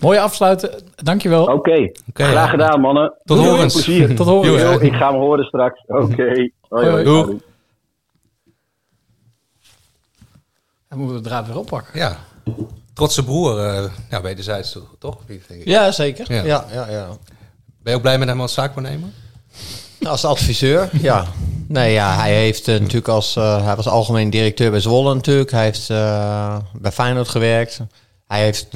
[0.03, 0.71] Mooi afsluiten.
[0.97, 1.43] Dankjewel.
[1.45, 1.55] Oké,
[2.09, 2.47] Oké, graag ja.
[2.47, 3.15] gedaan mannen.
[3.25, 4.15] Tot plezier.
[4.17, 4.63] Tot horens.
[4.63, 5.83] Yo, Ik ga hem horen straks.
[6.03, 6.25] Oké.
[6.25, 6.91] Hoi, hoi.
[6.91, 7.05] Hoi.
[7.05, 7.27] Doeg.
[7.27, 7.41] Hoi.
[10.89, 11.99] Dan moeten we de draad weer oppakken.
[11.99, 12.17] Ja.
[12.95, 14.95] Trotse broer, eh ja, wederzijds toch?
[14.99, 15.17] toch?
[15.27, 15.65] Denk ik.
[15.65, 16.33] Ja, zeker.
[16.33, 16.43] Ja.
[16.45, 16.65] Ja.
[16.73, 17.07] Ja, ja,
[17.83, 19.09] Ben je ook blij met hem als zaakwaarnemer?
[20.03, 21.25] Als adviseur, ja.
[21.69, 23.37] Nee, ja, hij heeft eh, natuurlijk als...
[23.37, 25.51] eh, hij was algemeen directeur bij Zwolle natuurlijk.
[25.51, 27.81] Hij heeft eh, bij Feyenoord gewerkt.
[28.27, 28.69] Hij heeft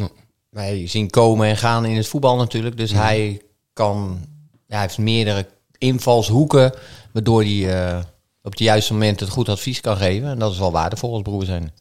[0.57, 2.77] mij zien komen en gaan in het voetbal natuurlijk.
[2.77, 3.41] Dus hij
[3.73, 4.19] kan...
[4.67, 5.47] Ja, hij heeft meerdere
[5.79, 6.73] invalshoeken...
[7.13, 7.99] waardoor hij eh,
[8.43, 10.29] op de juiste moment het goed advies kan geven.
[10.29, 11.73] En dat is wel waardevol als broer zijn.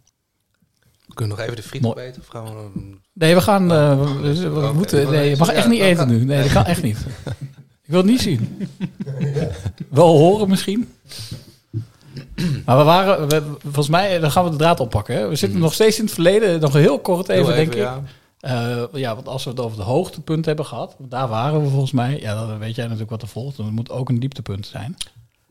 [1.14, 2.22] Kunnen we nog even de friet opeten?
[2.22, 2.94] Of gaan we...
[3.14, 3.72] Nee, we gaan...
[3.72, 4.74] eh, we, we- we Oké.
[4.74, 6.24] moeten, nee, je mag echt niet eten nu.
[6.26, 6.98] Nee, dat kan echt niet.
[7.84, 8.68] Ik wil het niet zien.
[9.90, 10.90] Wel horen misschien.
[12.66, 13.30] Maar we waren...
[13.30, 15.16] we- volgens mij, dan gaan we de draad oppakken.
[15.16, 15.28] Hè?
[15.28, 16.60] We zitten nog steeds in het verleden.
[16.60, 17.54] Nog heel kort even, Mhm.
[17.54, 17.82] Heel denk ik.
[17.82, 18.02] ja.
[18.46, 21.70] Eh, ja, want als we het over het hoogtepunt hebben gehad, want daar waren we
[21.70, 22.20] volgens mij.
[22.20, 23.58] Ja, dan weet jij natuurlijk wat er volgt.
[23.58, 24.96] Het moet ook een dieptepunt zijn.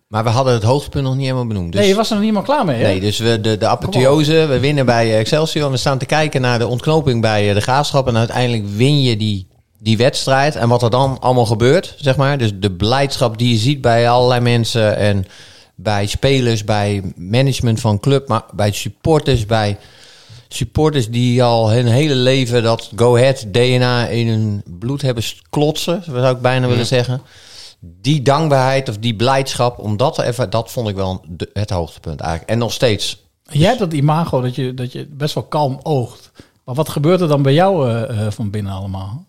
[0.06, 1.72] Maar we hadden het hoogtepunt nog niet helemaal benoemd.
[1.72, 1.80] Dus...
[1.80, 2.90] nee, je was er nog niet helemaal klaar mee, hè?
[2.90, 5.64] Nee, dus we, de, de apotheose, we winnen bij eh, Excelsior.
[5.64, 8.08] En we staan te kijken naar de ontknoping bij eh, de Graafschap.
[8.08, 9.46] En uiteindelijk win je die,
[9.78, 10.56] die wedstrijd.
[10.56, 12.38] En wat er dan allemaal gebeurt, zeg maar.
[12.38, 14.96] Dus de blijdschap die je ziet bij allerlei mensen.
[14.96, 15.26] En
[15.74, 18.28] bij spelers, bij management van club.
[18.28, 19.78] Maar bij supporters, bij
[20.48, 26.02] supporters die al hun hele leven dat Go Ahead DNA in hun bloed hebben klotsen.
[26.04, 27.22] Zou ik bijna willen zeggen.
[27.80, 32.50] Die dankbaarheid of die blijdschap, om dat even, dat vond ik wel het hoogtepunt eigenlijk.
[32.50, 33.22] En nog steeds.
[33.50, 36.30] Jij hebt dat imago dat je, dat je best wel kalm oogt.
[36.64, 39.24] Maar wat gebeurt er dan bij jou eh, eh, van binnen allemaal?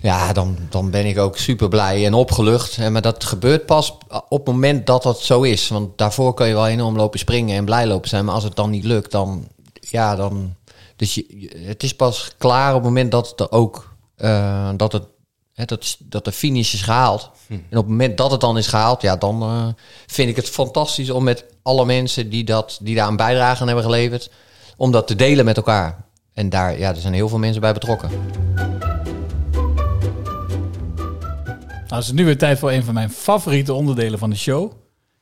[0.00, 2.76] Ja, dan, dan ben ik ook super blij en opgelucht.
[2.78, 3.98] En, maar dat gebeurt pas
[4.28, 5.68] op het moment dat dat zo is.
[5.68, 8.24] Want daarvoor kun je wel enorm lopen springen en blij lopen zijn.
[8.24, 9.48] Maar als het dan niet lukt, dan...
[9.90, 10.54] Ja, dan...
[10.96, 14.92] Dus je, het is pas klaar op het moment dat het er ook eh, dat,
[14.92, 15.02] het,
[15.52, 17.30] hè, dat, dat de finish is gehaald.
[17.48, 19.68] En op het moment dat het dan is gehaald, ja, dan eh,
[20.06, 23.66] vind ik het fantastisch om met alle mensen die, dat, die daar een bijdrage aan
[23.66, 24.30] hebben geleverd,
[24.76, 26.04] om dat te delen met elkaar.
[26.32, 28.10] En daar, ja, er zijn heel veel mensen bij betrokken.
[31.88, 34.72] Nou, het is nu weer tijd voor een van mijn favoriete onderdelen van de show.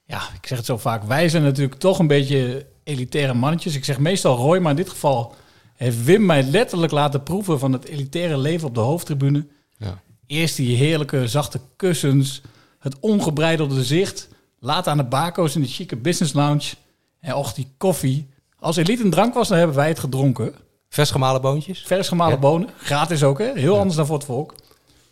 [0.04, 1.04] Ja, ik zeg het zo vaak.
[1.04, 3.74] Wij zijn natuurlijk toch een beetje elitaire mannetjes.
[3.74, 5.34] Ik zeg meestal Roy, maar in dit geval
[5.74, 9.46] heeft Wim mij letterlijk laten proeven van het elitaire leven op de hoofdtribune.
[9.76, 10.00] Ja.
[10.26, 12.42] Eerst die heerlijke zachte kussens,
[12.78, 14.28] het ongebreidelde zicht.
[14.58, 16.74] Later aan de bako's in de chique business lounge.
[17.20, 18.28] En och, die koffie.
[18.58, 20.54] Als elite een drank was, dan hebben wij het gedronken.
[20.88, 21.82] Vers gemalen boontjes?
[21.86, 22.40] Vers gemalen Ja.
[22.40, 22.68] bonen.
[22.78, 23.52] Gratis ook, hè?
[23.54, 24.54] Heel anders dan voor het volk.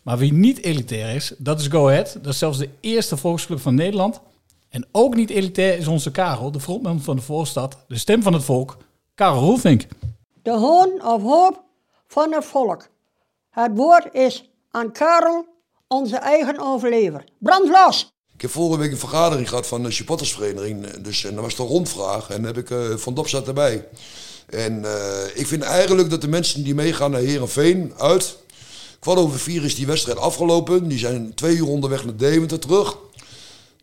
[0.01, 2.17] Maar wie niet elitair is, dat is Go Ahead.
[2.21, 4.21] Dat is zelfs de eerste volksclub van Nederland.
[4.75, 7.77] En ook niet elitair is onze Karel, de frontman van de voorstad.
[7.87, 8.77] De stem van het volk,
[9.13, 9.87] Karel Roelvink.
[10.41, 11.63] De hoon of hoop
[12.07, 12.87] van het volk.
[13.49, 15.45] Het woord is aan Karel,
[15.87, 17.23] onze eigen overlever.
[17.39, 18.13] Brand los!
[18.33, 20.87] Ik heb vorige week een vergadering gehad van de supportersvereniging.
[20.87, 22.29] Dus, en dat was de rondvraag.
[22.29, 23.87] En dan heb ik eh, Van Dop zat erbij.
[24.49, 28.37] En eh, ik vind eigenlijk dat de mensen die meegaan naar Herenveen uit.
[28.99, 30.87] Kwart over vier is die wedstrijd afgelopen.
[30.87, 32.97] Die zijn twee uur onderweg naar Deventer terug.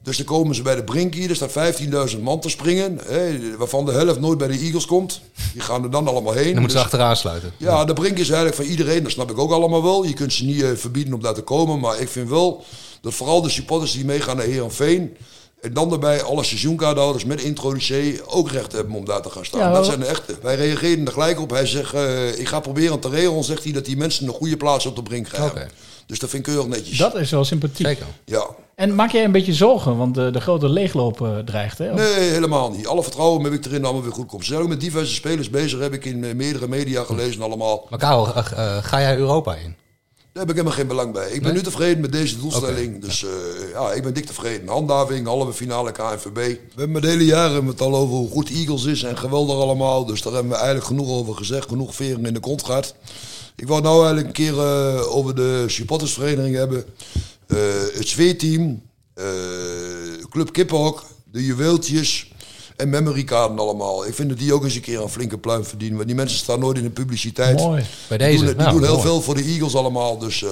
[0.03, 1.29] Dus dan komen ze bij de Brinkie.
[1.29, 1.75] Er staat
[2.12, 2.99] 15.000 man te springen.
[3.07, 5.21] Hè, waarvan de helft nooit bij de Eagles komt.
[5.53, 6.53] Die gaan er dan allemaal heen.
[6.53, 7.53] Dan moeten ze Dus- achteraan sluiten.
[7.57, 9.03] ja, de brink is eigenlijk van iedereen.
[9.03, 10.05] Dat snap ik ook allemaal wel.
[10.05, 11.81] Je kunt ze niet eh, verbieden om daar te komen.
[11.81, 12.65] Maar ik vind wel
[13.01, 15.17] dat vooral de supporters die meegaan naar Heerenveen...
[15.61, 18.27] en dan daarbij alle seizoenkaarthouders met introducee...
[18.27, 19.61] ook recht hebben om daar te gaan staan.
[19.61, 20.37] Ja, dat zijn de echte.
[20.43, 21.51] Wij reageerden er gelijk op.
[21.51, 23.45] Hij zegt, eh, ik ga proberen te regelen.
[23.45, 25.71] Zegt hij dat die mensen een goede plaats op de brink krijgen.
[26.07, 26.99] Dus dat vind ik keurig netjes.
[26.99, 27.87] Dat is wel sympathiek.
[27.87, 28.07] Zeker.
[28.25, 28.47] Ja.
[28.83, 31.92] En maak jij een beetje zorgen, want de, de grote leegloop eh, dreigt, hè?
[31.92, 32.87] Of- Nee, helemaal niet.
[32.87, 34.45] Alle vertrouwen heb ik erin dat allemaal weer goed komt.
[34.45, 35.79] Ze zijn ook met diverse spelers bezig.
[35.81, 37.87] Heb ik in eh, meerdere media gelezen allemaal.
[37.90, 39.75] Maar Karel, eh, eh, ga jij Europa in?
[40.33, 41.27] Daar heb ik helemaal geen belang bij.
[41.31, 41.53] Ik ben Nee?
[41.53, 43.01] nu tevreden met deze doelstelling.
[43.01, 43.31] Dus eh,
[43.73, 44.68] ja, ik ben dik tevreden.
[44.68, 46.35] Handhaving, halve finale KNVB.
[46.35, 50.05] We hebben de hele jaren het al over hoe goed Eagles is en geweldig allemaal.
[50.07, 51.68] Dus daar hebben we eigenlijk genoeg over gezegd.
[51.68, 52.95] Genoeg veren in de kont gehad.
[53.57, 56.85] Ik wou nou eigenlijk een keer eh, over de supportersvereniging hebben.
[57.53, 57.59] Eh,
[57.99, 58.83] het zweerteam,
[59.15, 59.25] eh,
[60.31, 62.31] Club Kippenhok, de juweeltjes
[62.77, 64.07] en memorykaarten allemaal.
[64.07, 65.97] Ik vind dat die ook eens een keer een flinke pluim verdienen.
[65.97, 67.59] Want die mensen staan nooit in de publiciteit.
[67.59, 67.85] Mooi.
[68.09, 68.38] Bij Die deze.
[68.38, 69.03] doen, die Nou, doen heel mooi.
[69.07, 70.19] veel voor de Eagles allemaal.
[70.19, 70.51] Dus, eh,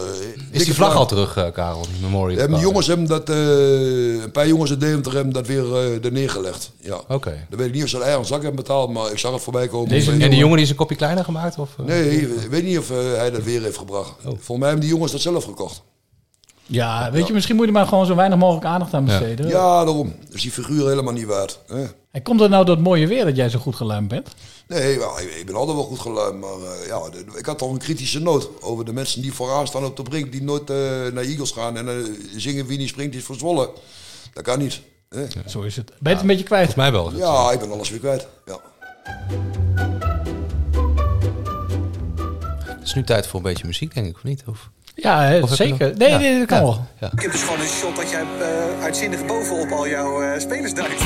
[0.50, 1.82] Is die vlag al terug, eh, Karel?
[1.82, 2.20] Die.
[2.20, 2.60] Ja, die vlag?
[2.60, 6.70] jongens hebben dat, een paar jongens uit Deventer hebben dat weer er neergelegd.
[6.80, 7.00] Ja.
[7.08, 7.46] Oké.
[7.48, 9.42] Dan weet ik niet of ze een eigen zak hebben betaald, maar ik zag het
[9.42, 9.88] voorbij komen.
[9.88, 11.58] Deze En die jongen die is een kopje kleiner gemaakt?
[11.58, 11.68] Of?
[11.86, 14.10] Nee, ik weet niet of hij dat weer heeft gebracht.
[14.10, 14.24] Oh.
[14.24, 15.82] Volgens mij hebben die jongens dat zelf gekocht.
[16.72, 19.46] Ja, weet je, misschien moet je er maar gewoon zo weinig mogelijk aandacht aan besteden.
[19.48, 20.14] Ja, daarom.
[20.30, 21.58] Dus die figuur helemaal niet waard.
[21.66, 21.84] Hè?
[22.10, 24.28] En komt het nou door het mooie weer dat jij zo goed geluimd bent?
[24.68, 27.58] Nee, wel, ik, ik ben altijd wel goed geluimd, maar eh, ja, de- ik had
[27.58, 30.70] toch een kritische noot over de mensen die vooraan staan op de brink, die nooit
[30.70, 30.76] eh,
[31.12, 31.94] naar Eagles gaan en eh,
[32.36, 33.70] zingen wie niet springt is voor Zwolle.
[34.32, 34.80] Dat kan niet.
[35.08, 35.26] Hè?
[35.46, 35.86] Zo is het.
[35.86, 36.72] Ben je het een beetje kwijt?
[36.72, 37.16] Volgens mij wel.
[37.16, 38.26] Ja, ik ben alles weer kwijt.
[38.46, 38.58] Ja.
[42.64, 44.42] Het is nu tijd voor een beetje muziek, denk ik, of niet?
[44.46, 44.70] Of...
[44.94, 45.92] Ja, zeker.
[45.96, 46.86] Nee, Ja, nee, dat kan ja, wel.
[47.00, 47.08] ja.
[47.12, 50.74] Ik heb dus gewoon een shot dat jij eh, uitzinnig bovenop al jouw eh, spelers
[50.74, 51.02] duikt.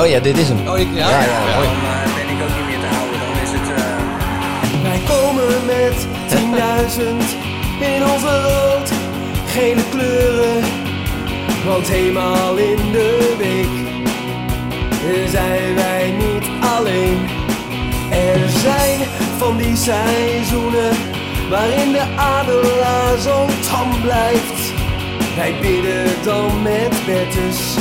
[0.00, 0.68] Oh ja, dit is hem.
[0.68, 1.10] Oh, ik, ja?
[1.10, 3.18] Ja, ja, Dan eh, ben ik ook niet meer te houden.
[3.20, 3.68] Dan is het...
[3.78, 6.06] eh, Wij komen met
[6.98, 7.02] 10.000
[7.94, 8.90] in onze rood,
[9.46, 10.64] gele kleuren.
[11.66, 13.88] Want eenmaal in de week
[15.28, 17.28] zijn wij niet alleen.
[18.10, 18.98] Er zijn
[19.38, 20.90] van die seizoenen
[21.50, 24.72] waarin de adelaar zo tam blijft.
[25.36, 27.76] Wij bidden dan met bettes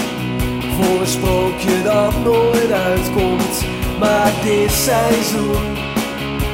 [0.75, 3.65] voor een sprookje dat nooit uitkomt.
[3.99, 5.77] Maar dit seizoen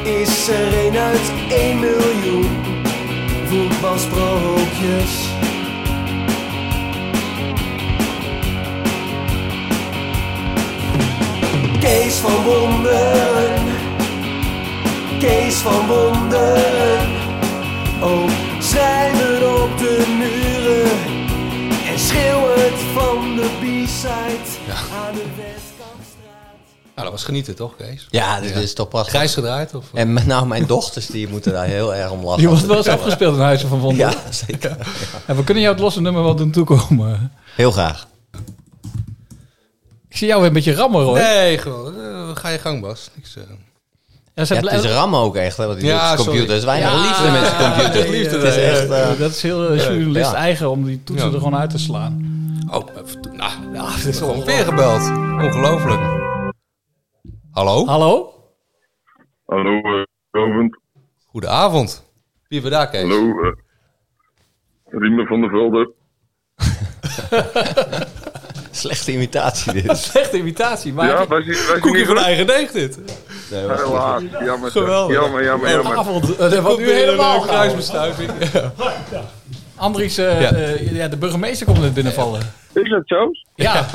[0.04, 2.50] is er een uit 1 miljoen
[3.46, 5.34] voetbalsprookjes.
[11.80, 13.55] Kees van Wonderen,
[15.20, 17.08] Kees van Wonderen.
[18.02, 20.92] Ook schrijven op de muren
[21.94, 26.56] en schreeuw het van de B-side aan de Westkampstraat.
[26.96, 28.08] Nou, dat was genieten, toch, Kees?
[28.10, 29.14] Ja, dit is toch prachtig.
[29.14, 29.74] Grijs gedraaid?
[29.76, 29.86] Of?
[29.94, 32.42] En met nou, mijn dochters die moeten daar heel erg om lachen.
[32.42, 34.12] Je wordt wel eens afgespeeld in Huizen van Wonderen.
[34.12, 34.78] Ja, zeker.
[35.26, 37.32] En we kunnen jou het losse nummer wel doen toekomen.
[37.56, 38.08] Heel graag.
[40.10, 41.18] Ik zie jou weer een beetje rammen, hoor.
[41.18, 42.00] Nee, gewoon.
[42.02, 43.10] eh, ga je gang, Bas.
[43.16, 43.44] Niks, eh.
[44.36, 46.24] Ja, ze Ja, het is rammen ook echt, hè, wat hij Ja, sorry.
[46.24, 46.50] computer.
[46.50, 48.10] Er is weinig Ja, liefde met zijn computer.
[48.12, 48.90] nee, het is eh, echt...
[48.90, 50.38] eh, dat is heel eh, journalist ja.
[50.38, 51.34] eigen om die toetsen Ja.
[51.34, 52.34] er gewoon uit te slaan.
[52.72, 55.02] Oh, even- nou, ja, het is gewoon weer gebeld.
[55.46, 56.02] Ongelooflijk.
[57.52, 57.86] Hallo?
[57.86, 58.34] Hallo?
[59.46, 60.80] Hallo, uh, Rovend.
[61.28, 62.04] Goedenavond.
[62.48, 63.02] Wie hebben we daar, Kees?
[63.02, 63.52] Hallo, eh
[64.86, 65.94] Riemen van der Velde.
[68.76, 69.98] Slechte imitatie dit.
[70.12, 72.98] Slechte imitatie, maar Ja, was hij- was koekje van eigen deeg dit.
[73.52, 74.72] Nee, was Helaas, jammer.
[74.72, 75.16] Geweldig.
[75.22, 75.98] Jammer, jammer, jammer.
[75.98, 78.28] avond, eh, wat nu helemaal kruisbestuiving.
[78.38, 79.24] kruisbestuiving.
[79.76, 80.52] Andries, eh, Ja.
[80.52, 82.42] eh, ja, de burgemeester komt net binnenvallen.
[82.74, 83.32] Is dat zo?
[83.56, 83.86] Ja.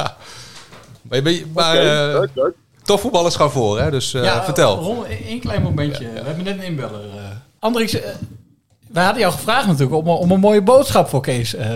[1.02, 2.54] Maar, je bent- maar eh, leuk, leuk.
[2.82, 3.90] topvoetballers gaan voor, hè?
[3.90, 4.76] Dus eh, ja, vertel.
[4.76, 6.04] Ron, één klein momentje.
[6.12, 7.00] We hebben net een inbeller.
[7.00, 7.22] eh.
[7.58, 8.10] Andries, eh,
[8.88, 11.68] wij hadden jou gevraagd natuurlijk om, om een mooie boodschap voor Kees eh,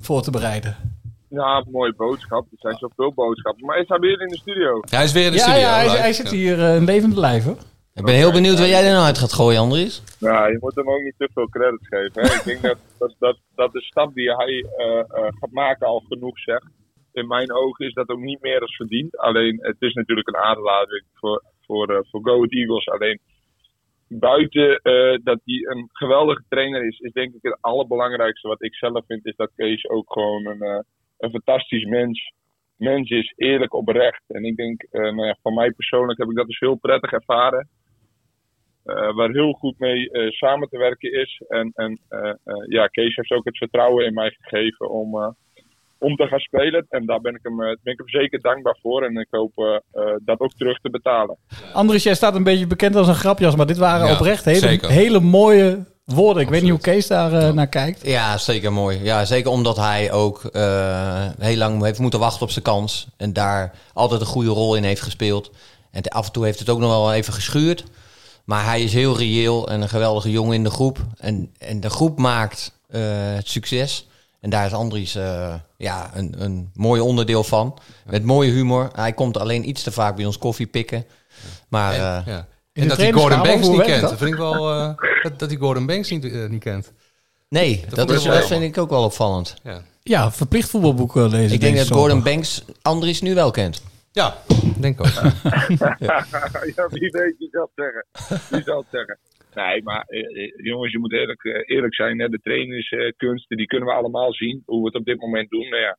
[0.00, 0.76] voor te bereiden.
[1.28, 2.46] Ja, mooie boodschap.
[2.50, 3.66] Er zijn zoveel boodschappen.
[3.66, 4.80] Maar is hij weer in de studio?
[4.90, 5.60] Hij is weer in de ja, studio.
[5.60, 6.36] ja, hij, hij zit Ja.
[6.36, 7.56] hier eh, in levende lijven.
[7.94, 10.02] Ik ben heel benieuwd waar jij er nou uit gaat gooien, Andries.
[10.20, 12.22] Nou, je moet hem ook niet te veel credits geven.
[12.22, 12.34] Hè?
[12.34, 15.06] Ik denk dat, dat, dat, dat de stap die hij eh, eh,
[15.40, 16.66] gaat maken al genoeg zegt.
[17.12, 19.18] In mijn ogen is dat ook niet meer als verdiend.
[19.18, 22.88] Alleen, het is natuurlijk een aanlading voor, voor, eh, voor Go Eagles.
[22.88, 23.20] Alleen,
[24.08, 28.74] buiten eh, dat hij een geweldige trainer is, is denk ik het allerbelangrijkste wat ik
[28.74, 30.78] zelf vind, is dat Kees ook gewoon een, eh,
[31.18, 32.32] een fantastisch mens,
[32.76, 34.22] mens is, eerlijk oprecht.
[34.28, 37.12] En ik denk, eh, nou ja, van mij persoonlijk heb ik dat dus heel prettig
[37.12, 37.68] ervaren.
[38.84, 41.42] Eh, waar heel goed mee eh, samen te werken is.
[41.48, 42.36] En, en eh, eh,
[42.68, 45.28] ja, Kees heeft ook het vertrouwen in mij gegeven om, eh,
[45.98, 46.86] om te gaan spelen.
[46.88, 49.02] En daar ben ik, hem, ben ik hem zeker dankbaar voor.
[49.02, 49.82] En ik hoop
[50.24, 51.36] dat ook terug te betalen.
[51.72, 54.58] Andries, jij staat een beetje bekend als een grapjas, maar dit waren Ja, oprecht hele,
[54.58, 54.90] zeker.
[54.90, 56.42] hele mooie woorden.
[56.42, 58.06] Ik weet niet hoe Kees daar eh, naar kijkt.
[58.06, 59.02] Ja, zeker mooi.
[59.02, 63.06] Ja, zeker omdat hij ook eh, heel lang heeft moeten wachten op zijn kans.
[63.16, 65.50] En daar altijd een goede rol in heeft gespeeld.
[65.90, 67.84] En af en toe heeft het ook nog wel even geschuurd.
[68.44, 70.98] Maar hij is heel reëel en een geweldige jongen in de groep.
[71.18, 73.00] En, en de groep maakt eh,
[73.34, 74.06] het succes.
[74.40, 77.78] En daar is Andries eh, ja, een, een mooi onderdeel van.
[78.04, 78.90] Met mooie humor.
[78.94, 81.04] Hij komt alleen iets te vaak bij ons koffie pikken.
[81.68, 82.46] Maar En, eh, ja.
[82.76, 84.00] En dat hij Gordon Banks niet kent.
[84.00, 84.70] Dat vind ik wel...
[84.70, 86.92] eh, dat, dat hij Gordon Banks niet, eh, niet kent.
[87.48, 89.56] Nee, dat, is, dat vind ik ook wel opvallend.
[89.62, 89.82] Ja.
[90.02, 91.54] Ja, verplicht voetbalboeken lezen.
[91.54, 92.22] Ik denk dat Gordon.
[92.22, 93.82] Banks Andries nu wel kent.
[94.12, 94.36] Ja,
[94.78, 95.06] denk ook.
[95.98, 96.26] ja,
[96.90, 98.04] wie weet, wie zal het zeggen.
[98.50, 99.18] Wie zal het zeggen.
[99.54, 102.20] Nee, maar eh, eh, jongens, je moet eerlijk, eh, eerlijk zijn.
[102.20, 102.28] Hè?
[102.28, 104.62] De trainingskunsten, die kunnen we allemaal zien.
[104.66, 105.68] Hoe we het op dit moment doen.
[105.68, 105.98] Nou ja,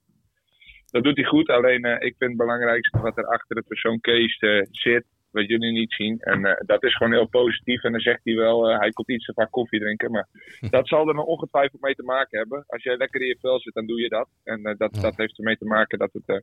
[0.90, 1.50] dat doet hij goed.
[1.50, 5.04] Alleen, eh, ik vind het belangrijkste wat er achter de persoon Kees eh, zit.
[5.32, 6.20] Wat jullie niet zien.
[6.20, 7.84] En eh, dat is gewoon heel positief.
[7.84, 10.12] En dan zegt hij wel, eh, hij komt iets te vaak koffie drinken.
[10.12, 10.28] Maar
[10.70, 12.64] dat zal er nog ongetwijfeld mee te maken hebben.
[12.68, 14.28] Als jij lekker in je vel zit, dan doe je dat.
[14.44, 16.38] En eh, dat, dat heeft ermee te maken dat het, eh,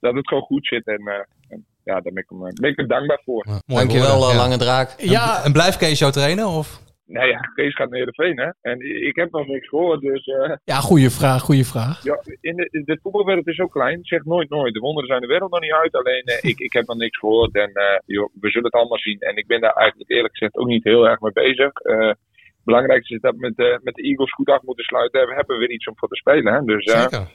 [0.00, 0.86] dat het gewoon goed zit.
[0.86, 1.14] En, eh,
[1.48, 3.46] en ja, daar ben ik, hem, ben ik hem dankbaar voor.
[3.66, 5.00] Dankjewel, eh, Lange Draak.
[5.00, 5.44] Ja.
[5.44, 6.46] En blijft Kees jou trainen?
[6.46, 6.82] Of?
[7.06, 8.50] Nou ja, Kees gaat naar Heerenveen, hè.
[8.70, 10.26] En ik heb nog niks gehoord, dus...
[10.26, 12.02] eh, Ja, goede vraag, goede vraag.
[12.04, 13.98] ja, in de, de voetbalwereld is zo klein.
[14.02, 14.74] Zeg nooit nooit.
[14.74, 15.94] De wonderen zijn de wereld nog niet uit.
[15.94, 17.54] Alleen, eh, ik, ik heb nog niks gehoord.
[17.54, 19.18] En eh, joh, we zullen het allemaal zien.
[19.20, 21.72] En ik ben daar eigenlijk eerlijk gezegd ook niet heel erg mee bezig.
[21.72, 25.26] Eh, het belangrijkste is dat we met, eh, met de Eagles goed af moeten sluiten.
[25.28, 26.60] We hebben weer iets om voor te spelen, hè.
[26.64, 27.26] Dus, eh, Zeker.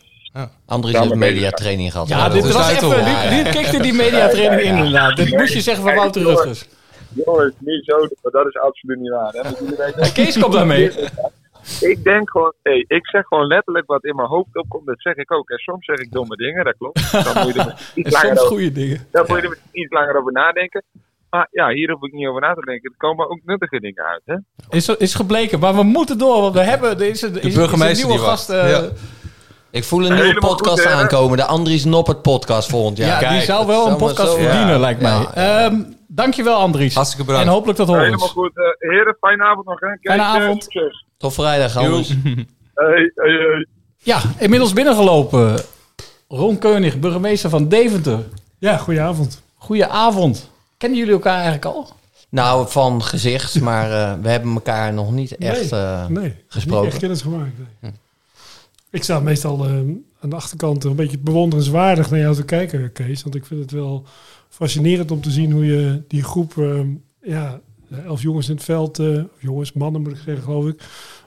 [0.65, 2.07] Andries Daar heeft mediatraining gehad.
[2.07, 5.15] Ja, dit is was even, dit kikte die mediatraining in inderdaad.
[5.15, 6.21] Dit moest je zeggen van Wouter.
[6.21, 6.67] Rutgers.
[7.13, 9.33] Jongens, niet zo, maar dat is absoluut niet waar.
[9.33, 9.41] Hè?
[9.65, 10.91] Weten- En Kees komt daarmee.
[11.79, 15.15] Ik denk gewoon, hey, ik zeg gewoon letterlijk wat in mijn hoofd opkomt, dat zeg
[15.15, 15.49] ik ook.
[15.49, 17.11] En soms zeg ik domme dingen, dat klopt.
[17.11, 19.07] Dan moet je er iets En langer soms over, goede dingen.
[19.11, 20.83] dan moet je er iets langer over nadenken.
[21.29, 22.89] Maar ja, hier hoef ik niet over na te denken.
[22.91, 24.35] Er komen ook nuttige dingen uit, hè?
[24.69, 26.89] Is, is gebleken, maar we moeten door, want we hebben...
[26.99, 28.49] Er is, een- is, is burgemeester een nieuwe gast...
[28.49, 28.89] eh, Ja.
[29.71, 31.37] Ik voel een nieuwe Helemaal podcast goed, aankomen.
[31.37, 33.31] De Andries Noppert podcast volgend ja, jaar.
[33.31, 34.77] die zou wel een podcast zo- verdienen, Ja.
[34.79, 35.11] lijkt mij.
[35.11, 35.65] Ja, ja.
[35.65, 35.81] Ehm,
[36.21, 36.95] dankjewel, Andries.
[36.95, 37.47] Hartstikke bedankt.
[37.47, 38.31] En hopelijk tot Helemaal horens.
[38.31, 38.57] goed.
[38.57, 39.87] eh heren, fijne avond nog, hè?
[40.01, 40.63] Fijne eh, avond.
[40.63, 41.05] succes.
[41.17, 42.09] Tot vrijdag, Andries.
[42.73, 43.65] Hey, hey, hey.
[43.97, 45.59] Ja, inmiddels binnengelopen.
[46.27, 48.19] Ron Keunig, burgemeester van Deventer.
[48.59, 49.43] Ja, goedenavond.
[49.57, 50.51] Goedenavond.
[50.77, 51.89] Kennen jullie elkaar eigenlijk al?
[52.29, 56.83] Nou, van gezicht, maar eh, we hebben elkaar nog niet echt eh, nee, gesproken.
[56.83, 57.51] Niet echt kennis gemaakt.
[57.79, 57.91] nee.
[58.91, 59.65] Ik sta meestal
[60.21, 63.23] aan de achterkant een beetje bewonderenswaardig naar jou te kijken, Kees.
[63.23, 64.05] Want ik vind het wel
[64.49, 66.79] fascinerend om te zien hoe je die groep, eh,
[67.21, 67.61] ja,
[68.05, 70.81] elf jongens in het veld, eh, jongens, mannen moet ik zeggen, geloof ik.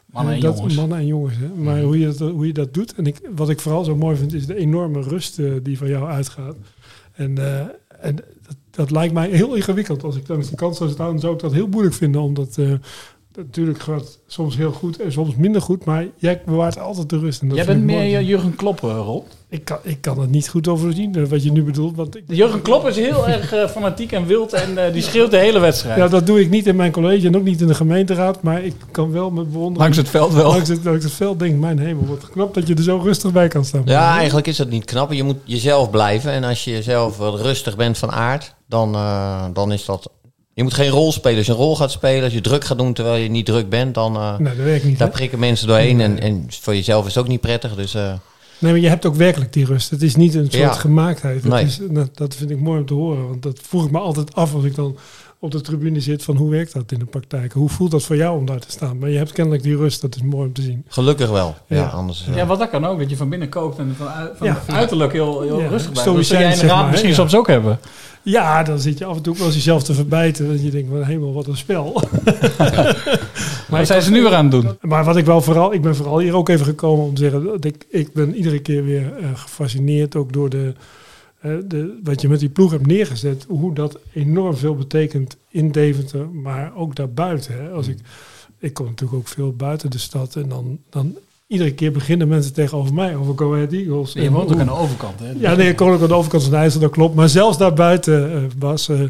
[0.06, 0.74] Mannen en Eh, dat, jongens.
[0.74, 1.48] Mannen en jongens, hè.
[1.48, 2.94] Maar hoe, je dat, hoe je dat doet.
[2.94, 5.88] En ik, wat ik vooral zo mooi vind, is de enorme rust eh, die van
[5.88, 6.56] jou uitgaat.
[7.12, 7.38] En,
[8.00, 10.04] en dat, dat lijkt mij heel ingewikkeld.
[10.04, 12.20] Als ik langs de kant zou staan, zou ik dat heel moeilijk vinden.
[12.20, 12.58] Omdat
[13.37, 15.85] natuurlijk gaat soms heel goed en soms minder goed.
[15.85, 17.42] Maar jij bewaart altijd de rust.
[17.42, 19.22] En dat Jij bent meer Jurgen Klopp, eh, Ron.
[19.52, 21.96] Ik kan, ik kan het niet goed overzien, eh, wat je nu bedoelt.
[21.96, 25.30] Want ik, Jurgen Klopp is heel erg eh, fanatiek en wild en eh, die schreeuwt
[25.30, 25.96] de hele wedstrijd.
[25.96, 28.42] ja, dat doe ik niet in mijn college en ook niet in de gemeenteraad.
[28.42, 29.78] Maar ik kan wel met bewondering...
[29.78, 30.50] Langs het veld wel.
[30.50, 33.00] Langs het, langs het veld denk ik, mijn hemel, wat knap dat je er zo
[33.02, 33.82] rustig bij kan staan.
[33.84, 35.12] Ja, eigenlijk is dat niet knap.
[35.12, 36.32] Je moet jezelf blijven.
[36.32, 40.10] En als je jezelf wat rustig bent van aard, dan, eh, dan is dat
[40.54, 41.36] Je moet geen rol spelen.
[41.36, 43.68] Als je een rol gaat spelen, als je druk gaat doen terwijl je niet druk
[43.68, 45.14] bent, dan eh, Nee, dat werkt niet, daar hè?
[45.14, 46.00] prikken mensen doorheen.
[46.00, 47.74] En, en voor jezelf is het ook niet prettig.
[47.74, 48.12] Dus eh,
[48.62, 49.90] Nee, maar je hebt ook werkelijk die rust.
[49.90, 50.72] Het is niet een soort Ja.
[50.72, 51.44] gemaaktheid.
[51.44, 51.64] Nee.
[51.64, 53.29] is, dat, dat vind ik mooi om te horen.
[53.29, 54.96] Want dat vroeg ik me altijd af als ik dan
[55.38, 57.53] op de tribune zit van hoe werkt dat in de praktijk?
[57.53, 58.98] Hoe voelt dat voor jou om daar te staan?
[58.98, 60.85] Maar je hebt kennelijk die rust, dat is mooi om te zien.
[60.88, 61.55] gelukkig wel.
[61.66, 61.87] Ja, Ja.
[61.88, 62.27] anders.
[62.35, 64.62] Ja, wat dat kan ook, dat je van binnen kookt en van, uit- van Ja.
[64.66, 66.14] uiterlijk heel, heel Ja, rustig blijft.
[66.14, 67.79] Dat jij in de zeg raad maar, misschien soms ook hebben.
[68.22, 70.48] Ja, dan zit je af en toe ook wel eens jezelf te verbijten.
[70.48, 71.92] Dat je denkt, van hemel, wat een spel.
[73.68, 74.76] Wat zijn ze nu weer aan het doen?
[74.80, 77.44] Maar wat ik wel vooral, ik ben vooral hier ook even gekomen om te zeggen
[77.44, 80.74] dat ik, ik ben iedere keer weer eh, gefascineerd ook door de,
[81.40, 85.70] eh, de, wat je met die ploeg hebt neergezet, hoe dat enorm veel betekent in
[85.70, 87.54] Deventer, maar ook daarbuiten.
[87.54, 87.70] Hè.
[87.70, 87.98] Als ik,
[88.58, 91.16] ik kom natuurlijk ook veel buiten de stad en dan, dan
[91.52, 94.12] iedere keer beginnen mensen tegenover mij over Go Ahead Eagles.
[94.12, 95.30] Je En woont ook aan de overkant, hè?
[95.38, 97.14] Ja, nee, ik woon ook aan de overkant van de IJssel, dat klopt.
[97.14, 99.00] Maar zelfs daarbuiten, eh Bas, eh,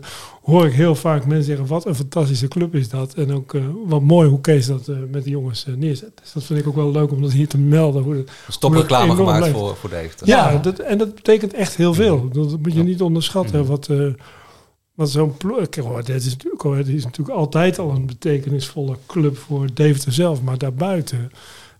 [0.43, 1.67] hoor ik heel vaak mensen zeggen...
[1.67, 3.15] wat een fantastische club is dat.
[3.15, 6.13] En ook eh, wat mooi hoe Kees dat met de jongens neerzet.
[6.23, 8.03] Dus dat vind ik ook wel leuk om dat hier te melden.
[8.03, 8.27] Hoe dat,
[8.59, 10.27] top hoe dat reclame enorm gemaakt voor, voor Deventer.
[10.27, 12.29] Ja, Dat, en dat betekent echt heel veel.
[12.33, 13.67] Dat moet je niet onderschatten.
[13.67, 13.99] Wat, eh,
[14.95, 15.67] wat zo'n ploeg...
[15.81, 20.43] Hoor, dit is, natuurlijk- dit is natuurlijk altijd al een betekenisvolle club voor Deventer zelf.
[20.43, 21.33] Maar daarbuiten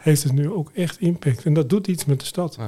[0.03, 1.45] heeft het nu ook echt impact.
[1.45, 2.59] En dat doet iets met de stad.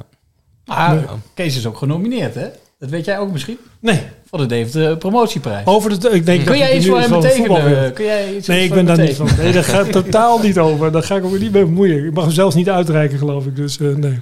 [0.64, 1.05] Ah, Nee.
[1.35, 2.49] Kees is ook genomineerd, hè?
[2.79, 3.59] Dat weet jij ook misschien?
[3.81, 4.01] Nee.
[4.27, 5.66] Voor de Deventer promotieprijs.
[5.66, 7.92] Over de, ik denk Kun dat jij iets voor hem betekenen?
[7.92, 9.29] Kun jij iets nee, ik ben daar niet van.
[9.38, 10.92] Nee, daar gaat totaal niet over.
[10.92, 12.07] Daar ga ik ook niet mee bemoeien.
[12.07, 13.57] Ik mag hem zelfs niet uitreiken, geloof ik.
[13.57, 14.20] Dus eh, nee.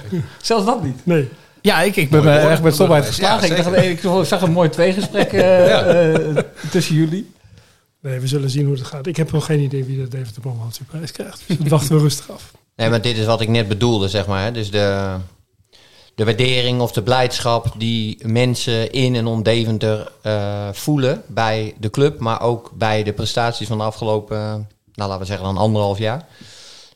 [0.42, 1.06] Zelfs dat niet?
[1.06, 1.28] Nee.
[1.60, 3.48] Ja, ik, ik ben echt met stomheid geslagen.
[3.48, 4.20] Ja, ik, dacht, zeker.
[4.20, 6.36] ik zag een mooi tweegesprek eh, eh,
[6.70, 7.30] tussen jullie.
[8.02, 9.06] Nee, we zullen zien hoe het gaat.
[9.06, 11.42] Ik heb nog geen idee wie dat even de promotieprijs krijgt.
[11.46, 12.50] Dus dat wachten we rustig af.
[12.76, 14.52] Nee, maar dit is wat ik net bedoelde, zeg maar.
[14.52, 15.16] Dus de,
[16.14, 21.90] de waardering of de blijdschap die mensen in en om Deventer eh, voelen bij de
[21.90, 24.36] club, maar ook bij de prestaties van de afgelopen,
[24.94, 26.26] nou laten we zeggen dan anderhalf jaar.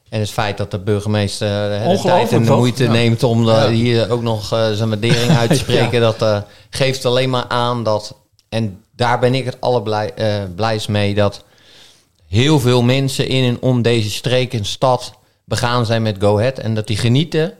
[0.08, 2.90] En het feit dat de burgemeester eh, de tijd en de moeite Ja.
[2.90, 3.68] neemt om eh, Ja.
[3.70, 6.12] hier ook nog zijn waardering uit te spreken, Ja.
[6.12, 8.14] dat geeft alleen maar aan dat,
[8.48, 11.44] en daar ben ik het allerblijst eh, blijst mee, dat
[12.26, 15.12] heel veel mensen in en om deze streek en stad
[15.44, 16.58] begaan zijn met Go Ahead.
[16.58, 17.54] En dat die genieten,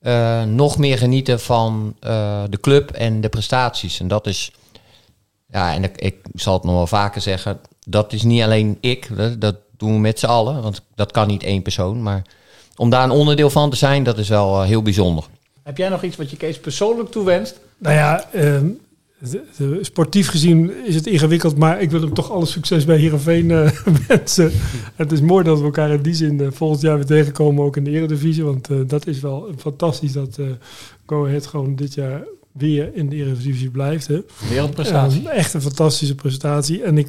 [0.00, 4.00] eh, nog meer genieten van eh, de club en de prestaties.
[4.00, 4.52] En dat is,
[5.46, 9.16] ja, en ik, ik zal het nog wel vaker zeggen, dat is niet alleen ik,
[9.16, 10.62] dat, dat doen we met z'n allen.
[10.62, 12.02] Want dat kan niet één persoon.
[12.02, 12.22] Maar
[12.76, 15.24] om daar een onderdeel van te zijn, dat is wel heel bijzonder.
[15.62, 17.60] Heb jij nog iets wat je Kees persoonlijk toewenst?
[17.78, 18.66] Nou ja, ehm,
[19.80, 23.70] sportief gezien is het ingewikkeld, maar ik wil hem toch alle succes bij Heerenveen eh
[24.08, 24.52] wensen.
[24.94, 27.76] Het is mooi dat we elkaar in die zin eh, volgend jaar weer tegenkomen, ook
[27.76, 28.44] in de Eredivisie.
[28.44, 30.38] Want eh, dat is wel fantastisch dat
[31.06, 34.06] Go Ahead gewoon dit jaar weer in de Eredivisie blijft.
[34.06, 34.20] Hè.
[34.48, 35.28] Wereldprestatie.
[35.28, 36.82] Echt een fantastische prestatie.
[36.82, 37.08] En ik,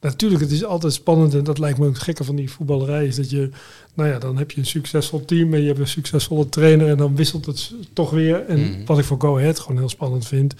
[0.00, 3.06] natuurlijk, het is altijd spannend en dat lijkt me ook het gekke van die voetballerij.
[3.06, 3.50] Is dat je,
[3.94, 6.96] nou ja, dan heb je een succesvol team en je hebt een succesvolle trainer en
[6.96, 8.44] dan wisselt het toch weer.
[8.46, 8.84] En Mhm.
[8.84, 10.54] wat ik voor Go Ahead gewoon heel spannend vind,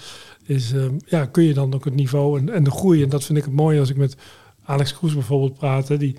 [0.47, 3.03] is, ehm, ja, kun je dan ook het niveau en, en de groei.
[3.03, 4.15] En dat vind ik het mooi als ik met
[4.65, 5.87] Alex Kroes bijvoorbeeld praat.
[5.87, 6.15] hè, die,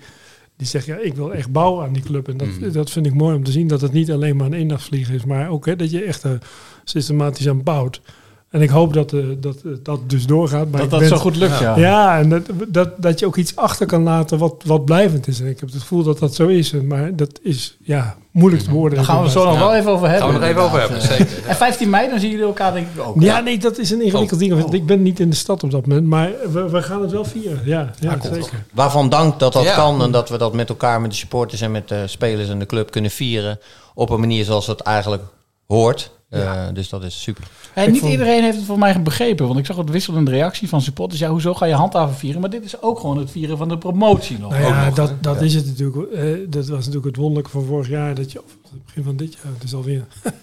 [0.57, 2.27] die zegt, ja, ik wil echt bouwen aan die club.
[2.27, 2.71] En dat, Mhm.
[2.71, 5.25] dat vind ik mooi om te zien, dat het niet alleen maar een eendagsvlieg is,
[5.25, 6.37] maar ook hè, dat je echt er
[6.83, 8.01] systematisch aan bouwt.
[8.49, 10.71] En ik hoop dat eh, dat, eh, dat dus doorgaat.
[10.71, 11.77] Maar Dat dat ben- zo goed lukt, ja.
[11.77, 15.39] Ja, en dat, dat, dat je ook iets achter kan laten wat, wat blijvend is.
[15.39, 16.71] En ik heb het gevoel dat dat zo is.
[16.71, 18.95] Maar dat is ja, moeilijk te beoordelen.
[18.97, 20.25] Daar gaan we het zo nog wel even over hebben.
[20.29, 21.27] Gaan we nog even over hebben, zeker.
[21.47, 23.21] En 15 mei, dan zien jullie elkaar denk ik ook.
[23.21, 24.73] Ja, nee, dat is een ingewikkeld ding.
[24.73, 26.07] Ik ben niet in de stad op dat moment.
[26.07, 27.61] Maar we, we gaan het wel vieren.
[27.65, 28.65] Ja, ja zeker.
[28.73, 29.75] Waarvan dank dat dat Ja.
[29.75, 32.59] kan en dat we dat met elkaar, met de supporters en met de spelers en
[32.59, 33.59] de club kunnen vieren.
[33.93, 35.23] Op een manier zoals het eigenlijk
[35.67, 36.11] hoort.
[36.29, 37.43] Eh, dus dat is super.
[37.73, 40.81] Hey, niet iedereen heeft het voor mij begrepen, want ik zag wat wisselende reactie van
[40.81, 41.19] supporters.
[41.19, 42.41] Ja, hoezo ga je handhaven vieren?
[42.41, 44.51] Maar dit is ook gewoon het vieren van de promotie nog.
[44.51, 45.45] Nou ja, nog, dat, dat Ja.
[45.45, 46.11] is het natuurlijk.
[46.11, 48.15] eh, dat was natuurlijk het wonderlijke van vorig jaar.
[48.15, 50.05] Dat je, of het begin van dit jaar, het is alweer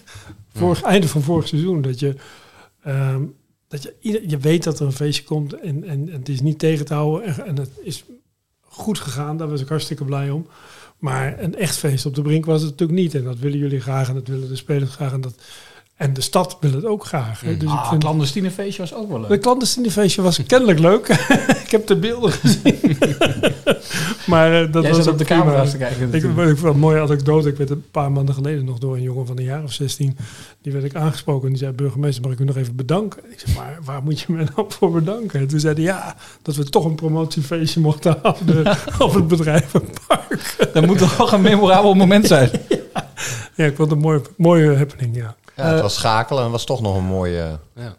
[0.55, 1.81] vorig, einde van vorig seizoen.
[1.81, 2.15] Dat je,
[2.83, 3.21] ehm,
[3.67, 6.41] dat je, ieder, je weet dat er een feestje komt en, en, en het is
[6.41, 7.23] niet tegen te houden.
[7.35, 8.03] En, en het is
[8.61, 10.47] goed gegaan, daar was ik hartstikke blij om.
[10.97, 13.15] Maar een echt feest op de brink was het natuurlijk niet.
[13.15, 15.11] En dat willen jullie graag en dat willen de spelers graag.
[15.11, 15.35] En, dat,
[15.97, 17.41] en de stad wil het ook graag.
[17.41, 17.57] hè.
[17.57, 19.29] Dus ah, ik vind, clandestine feestje was ook wel leuk.
[19.29, 21.07] de clandestine feestje was kennelijk leuk.
[21.65, 22.97] ik heb de beelden gezien.
[24.31, 27.01] maar eh, dat Jij was zat op de camera's te kijken Ik, ik een mooie
[27.01, 27.49] anekdote.
[27.49, 30.17] Ik werd een paar maanden geleden nog door een jongen van een jaar of 16.
[30.61, 31.43] Die werd ik aangesproken.
[31.43, 33.21] En die zei, burgemeester, mag ik u nog even bedanken?
[33.29, 35.39] Ik zei, maar waar moet je me nou voor bedanken?
[35.39, 40.69] En toen zei hij, ja, dat we toch een promotiefeestje mochten houden op het bedrijvenpark.
[40.73, 42.49] Dat moet toch een memorabel moment zijn.
[43.55, 45.35] ja, ik vond het een mooie, mooie happening, ja.
[45.57, 47.95] Ja, het was schakelen en was toch nog een mooie, Ja.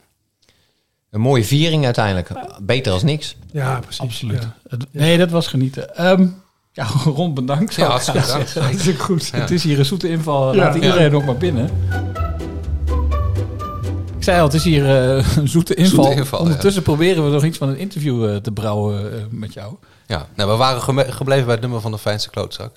[1.11, 2.29] een mooie viering uiteindelijk.
[2.63, 3.37] Beter als niks.
[3.53, 4.01] Ja, precies.
[4.01, 4.43] Absoluut.
[4.43, 4.57] Ja.
[4.69, 5.97] Het- Nee, dat was genieten.
[5.97, 6.27] Ehm,
[6.73, 7.75] ja, Ron, bedankt.
[7.75, 9.27] Ja, ik hartstikke goed.
[9.27, 9.39] Ja.
[9.39, 10.55] Het is hier een zoete inval.
[10.55, 10.59] Ja.
[10.65, 11.71] Laat iedereen nog maar binnen.
[14.17, 14.85] Ik zei al, het is hier
[15.17, 16.05] eh, een zoete inval.
[16.05, 19.53] Zoete inval, Ondertussen proberen we nog iets van een interview eh, te brouwen eh, met
[19.53, 19.75] jou.
[20.07, 20.83] Ja, nou, we waren
[21.13, 22.73] gebleven bij het nummer van de fijnste klootzak.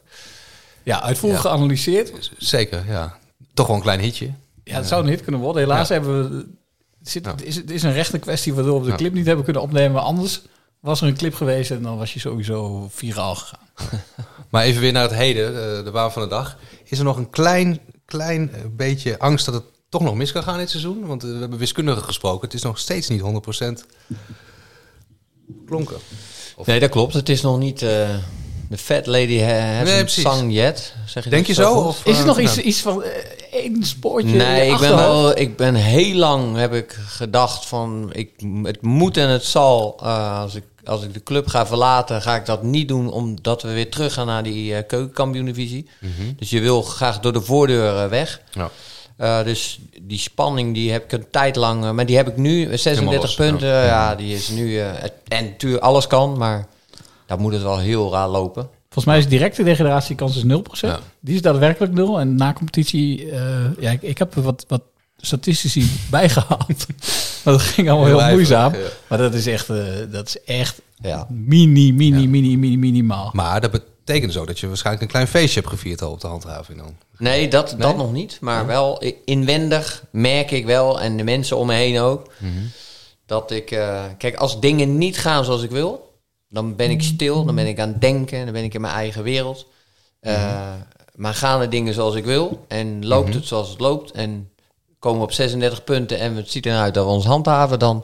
[0.84, 2.32] Ja, uitvoerig geanalyseerd.
[2.38, 3.16] Zeker, ja.
[3.54, 4.30] Toch wel een klein hitje.
[4.72, 5.62] Ja, het zou een hit kunnen worden.
[5.62, 5.94] Helaas Ja.
[5.94, 6.36] hebben we...
[7.00, 8.98] Het, zit, het, is, het is een rechte kwestie waardoor we de Ja.
[8.98, 10.02] clip niet hebben kunnen opnemen.
[10.02, 10.42] Anders
[10.80, 13.60] was er een clip geweest en dan was je sowieso viraal gegaan.
[14.50, 16.58] Maar even weer naar het heden, eh, de waan van de dag.
[16.84, 20.44] Is er nog een klein, klein eh, beetje angst dat het toch nog mis kan
[20.44, 21.06] gaan dit seizoen?
[21.06, 22.42] Want eh, we hebben wiskundigen gesproken.
[22.46, 23.86] Het is nog steeds niet 100%
[25.66, 25.98] klonken.
[26.66, 27.14] Nee, dat klopt.
[27.14, 27.82] Het is nog niet...
[27.82, 28.10] eh,
[28.70, 30.96] de fat lady ha- hasn't Nee, sung yet.
[31.06, 31.74] Zeg je Denk je zo?
[31.74, 33.10] Of, Is er nog iets, iets van eh,
[33.52, 34.36] één spoortje?
[34.36, 38.30] Nee, ik ben, wel, ik ben heel lang heb ik gedacht van ik,
[38.64, 39.98] het moet en het zal.
[40.04, 43.62] eh, als, ik, als ik de club ga verlaten, ga ik dat niet doen omdat
[43.62, 45.88] we weer terug gaan naar die eh keukenkampioen-divisie.
[46.00, 46.12] Mhm.
[46.38, 48.42] Dus je wil graag door de voordeur weg.
[48.52, 48.70] Ja.
[49.18, 52.62] Eh, dus die spanning die heb ik een tijd lang, maar die heb ik nu,
[52.64, 53.86] eh, 36 Helemaal los, punten, ja.
[53.86, 54.16] ja.
[54.16, 56.68] die is nu, eh, het- en natuurlijk alles kan, maar
[57.28, 58.70] dan moet het wel heel raar lopen.
[58.94, 60.46] Volgens mij is directe degradatiekans is 0%.
[60.80, 61.00] Ja.
[61.20, 62.20] Die is daadwerkelijk 0.
[62.20, 63.40] En na competitie, eh,
[63.80, 64.82] ja, ik, ik heb er wat, wat
[65.18, 66.86] statistici bijgehaald.
[67.44, 68.74] maar dat ging allemaal heel, Heel moeizaam.
[68.74, 68.80] ja.
[69.08, 71.28] Maar dat is echt, eh, dat is echt Ja.
[71.30, 73.30] mini, mini, mini, mini, minimaal.
[73.34, 76.28] Maar dat betekent zo dat je waarschijnlijk een klein feestje hebt gevierd al op de
[76.28, 76.96] handhaving dan.
[77.18, 77.80] Nee, dat, Nee?
[77.82, 78.38] dat nog niet.
[78.42, 82.52] Maar wel inwendig merk ik wel, en de mensen om me heen ook, Mhm.
[83.26, 83.72] dat ik...
[83.72, 86.11] eh, kijk, als dingen niet gaan zoals ik wil,
[86.52, 88.94] dan ben ik stil, dan ben ik aan het denken, dan ben ik in mijn
[88.94, 89.66] eigen wereld.
[90.20, 90.74] Eh,
[91.16, 93.38] Maar gaan de dingen zoals ik wil en loopt Mhm.
[93.38, 94.50] het zoals het loopt en
[95.00, 98.04] komen we op 36 punten en het ziet eruit dat we ons handhaven, dan,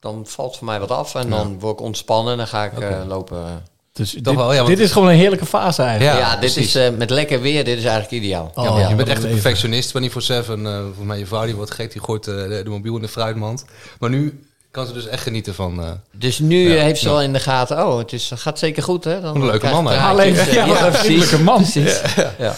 [0.00, 2.78] dan valt voor mij wat af en dan word ik ontspannen en dan ga ik
[2.78, 3.62] eh, lopen...
[3.92, 6.18] Dus dit, wel, ja, want- dit is gewoon een heerlijke fase eigenlijk.
[6.18, 6.74] Ja, dit precies.
[6.74, 8.50] is eh, met lekker weer, dit is eigenlijk ideaal.
[8.54, 10.66] Oh, Ja, je bent echt een perfectionist, 24-7.
[10.66, 13.08] eh voor mij je vrouw die wordt gek, die gooit de, de mobiel in de
[13.08, 13.64] fruitmand.
[13.98, 15.80] Maar nu kan ze dus echt genieten van...
[15.82, 17.12] eh, Dus nu Ja, eh, heeft ze ja.
[17.12, 19.20] wel in de gaten, oh, het is, gaat zeker goed, hè?
[19.20, 19.98] Dan Een leuke man, hè?
[19.98, 21.38] Alleen, ja, ja, een precies.
[21.38, 21.56] man.
[21.62, 22.00] Precies.
[22.38, 22.56] Ja.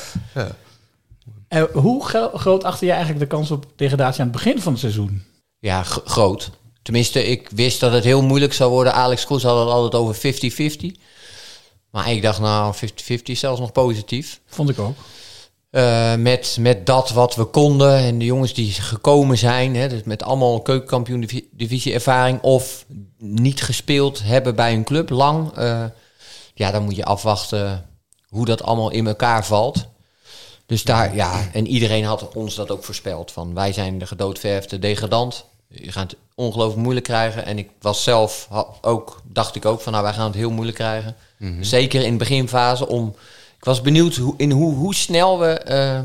[1.48, 4.72] En hoe gro- groot achter je eigenlijk de kans op degradatie aan het begin van
[4.72, 5.22] het seizoen?
[5.58, 6.50] Ja, groot.
[6.82, 8.94] Tenminste, ik wist dat het heel moeilijk zou worden.
[8.94, 10.16] Alex Kroes had het altijd over
[10.96, 11.00] 50-50.
[11.90, 14.40] Maar ik dacht, nou, 50-50 is zelfs nog positief.
[14.46, 14.96] Vond ik ook.
[15.76, 20.02] Eh, met, met dat wat we konden en de jongens die gekomen zijn, hè, dus
[20.02, 22.84] met allemaal keukenkampioen-divisie ervaring of
[23.18, 25.84] niet gespeeld hebben bij een club lang, eh,
[26.54, 27.88] ja, dan moet je afwachten
[28.28, 29.86] hoe dat allemaal in elkaar valt.
[30.66, 33.32] Dus daar, ja, en iedereen had ons dat ook voorspeld.
[33.32, 35.44] Van wij zijn de gedoodverfde degradant.
[35.68, 37.44] Je gaat het ongelooflijk moeilijk krijgen.
[37.44, 38.48] En ik was zelf
[38.80, 41.16] ook, dacht ik ook van, nou, wij gaan het heel moeilijk krijgen.
[41.38, 41.62] Mhm.
[41.62, 42.88] Zeker in de beginfase.
[42.88, 43.14] Om,
[43.58, 46.00] ik was benieuwd hoe, in hoe, hoe snel we eh,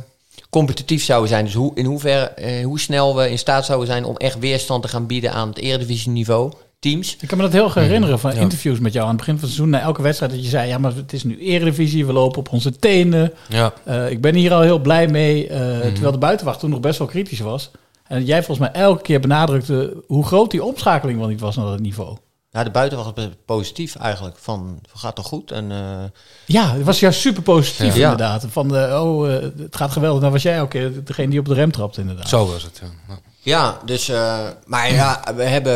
[0.49, 1.45] competitief zouden zijn.
[1.45, 4.81] Dus hoe, in hoeverre, eh, hoe snel we in staat zouden zijn om echt weerstand
[4.81, 6.51] te gaan bieden aan het eredivisieniveau.
[6.79, 7.17] Teams.
[7.19, 9.43] Ik kan me dat heel erg herinneren van interviews met jou aan het begin van
[9.43, 9.79] het seizoen.
[9.79, 12.51] Na elke wedstrijd dat je zei, ja, maar het is nu eredivisie, we lopen op
[12.51, 13.33] onze tenen.
[13.49, 13.73] ja.
[13.83, 15.91] Eh, ik ben hier al heel blij mee, eh, Mhm.
[15.91, 17.71] terwijl de buitenwacht toen nog best wel kritisch was.
[18.07, 21.65] En jij volgens mij elke keer benadrukte hoe groot die omschakeling wel niet was naar
[21.65, 22.17] dat niveau.
[22.51, 24.35] Ja, de buitenwacht was positief eigenlijk.
[24.39, 25.51] Van, gaat toch goed?
[25.51, 26.03] En, eh,
[26.45, 28.01] Ja, het was juist super positief Ja.
[28.11, 28.45] inderdaad.
[28.49, 30.19] Van, de, oh, eh, het gaat geweldig.
[30.21, 32.29] Nou was jij ook eh, degene die op de rem trapt inderdaad.
[32.29, 32.87] Zo was het, ja.
[33.07, 33.19] Ja.
[33.43, 35.73] Ja, dus, eh, maar ja, we hebben,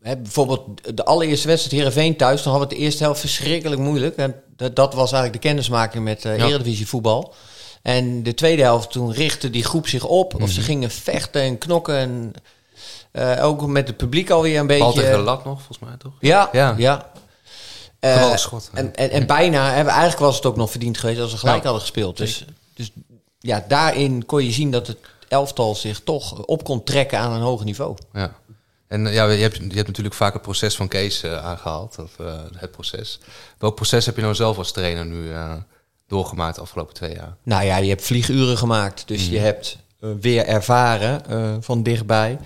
[0.00, 2.42] we hebben bijvoorbeeld de allereerste wedstrijd Heerenveen thuis.
[2.42, 4.16] Dan hadden we het de eerste helft verschrikkelijk moeilijk.
[4.16, 6.46] En dat, dat was eigenlijk de kennismaking met eh Ja.
[6.46, 7.34] Eredivisie voetbal.
[7.82, 10.34] En de tweede helft, toen richtte die groep zich op.
[10.34, 10.50] Of Mhm.
[10.50, 11.96] ze gingen vechten en knokken.
[11.96, 12.32] En
[13.12, 14.92] eh, ook met het publiek alweer een beetje.
[14.92, 16.12] Tegen de lat nog, volgens mij, toch?
[16.20, 16.74] Ja, Ja.
[16.78, 17.10] ja.
[18.00, 21.30] Eh, schot, en, en, en bijna, hebben, eigenlijk was het ook nog verdiend geweest als
[21.30, 21.62] ze gelijk Ja.
[21.62, 22.16] hadden gespeeld.
[22.16, 22.44] Dus,
[22.74, 22.90] dus
[23.38, 24.98] ja, daarin kon je zien dat het
[25.28, 27.96] elftal zich toch op kon trekken aan een hoog niveau.
[28.12, 28.32] Ja.
[28.88, 31.96] En eh, ja, je hebt, je hebt natuurlijk vaak het proces van Kees eh, aangehaald,
[31.98, 33.18] of eh, het proces.
[33.58, 35.52] Welk proces heb je nou zelf als trainer nu eh,
[36.08, 37.36] doorgemaakt de afgelopen twee jaar?
[37.42, 39.08] Nou ja, je hebt vlieguren gemaakt.
[39.08, 39.32] Dus Mhm.
[39.32, 39.76] je hebt
[40.20, 42.38] weer ervaren eh, van dichtbij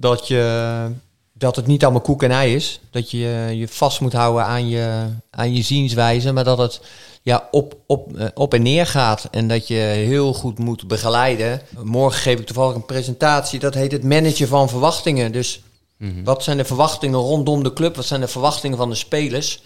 [0.00, 0.90] dat, je,
[1.32, 2.80] dat het niet allemaal koek en ei is.
[2.90, 3.18] Dat je
[3.54, 6.80] je vast moet houden aan je, aan je zienswijze, maar dat het
[7.22, 9.28] ja, op, op, eh, op en neer gaat.
[9.30, 11.60] En dat je heel goed moet begeleiden.
[11.82, 13.58] Morgen geef ik toevallig een presentatie.
[13.58, 15.32] Dat heet het managen van verwachtingen.
[15.32, 15.60] Dus
[15.96, 16.24] Mhm.
[16.24, 17.96] wat zijn de verwachtingen rondom de club?
[17.96, 19.62] Wat zijn de verwachtingen van de spelers?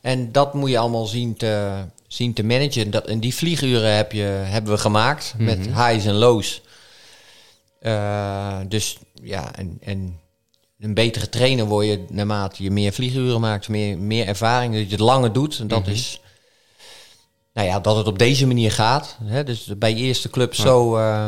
[0.00, 1.70] En dat moet je allemaal zien te,
[2.06, 2.90] zien te managen.
[2.90, 5.86] Dat, en die vlieguren heb je, hebben we gemaakt met Mhm.
[5.88, 6.60] highs en lows.
[7.80, 10.20] Eh, dus ja, en, en
[10.78, 14.90] een betere trainer word je naarmate je meer vlieguren maakt, meer, meer ervaring, dat je
[14.90, 15.58] het langer doet.
[15.58, 15.90] En dat Mhm.
[15.90, 16.20] is,
[17.52, 19.16] nou ja, dat het op deze manier gaat.
[19.24, 19.44] Hè?
[19.44, 21.26] Dus bij je eerste club zo, eh,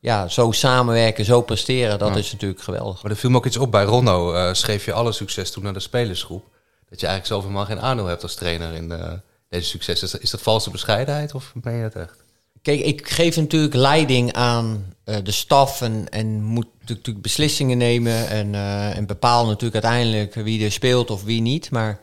[0.00, 2.16] ja, zo samenwerken, zo presteren, dat Ja.
[2.16, 3.02] is natuurlijk geweldig.
[3.02, 4.32] Maar er viel me ook iets op bij Ronno.
[4.32, 6.44] eh, schreef je alle succes toe naar de spelersgroep.
[6.88, 9.12] Dat je eigenlijk zelf helemaal geen aandeel hebt als trainer in eh,
[9.48, 10.02] deze succes.
[10.02, 12.16] Is dat, is dat valse bescheidenheid of ben je dat echt?
[12.62, 18.28] Kijk, ik geef natuurlijk leiding aan eh, de staf en, en moet natuurlijk beslissingen nemen
[18.28, 21.70] en, eh, en bepaal natuurlijk uiteindelijk wie er speelt of wie niet.
[21.70, 22.00] Maar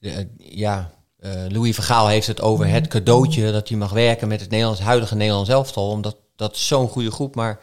[0.00, 0.92] eh, ja,
[1.48, 5.14] Louis Vergaal heeft het over het cadeautje dat hij mag werken met het Nederlands, huidige
[5.14, 5.88] Nederlands elftal.
[5.88, 7.60] Omdat dat is zo'n goede groep, maar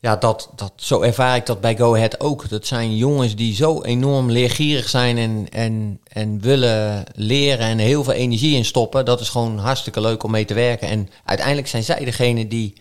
[0.00, 2.48] ja, dat, dat, zo ervaar ik dat bij Go Ahead ook.
[2.48, 8.04] Dat zijn jongens die zo enorm leergierig zijn en, en, en willen leren en heel
[8.04, 9.04] veel energie in stoppen.
[9.04, 10.88] Dat is gewoon hartstikke leuk om mee te werken.
[10.88, 12.72] En uiteindelijk zijn zij degene die,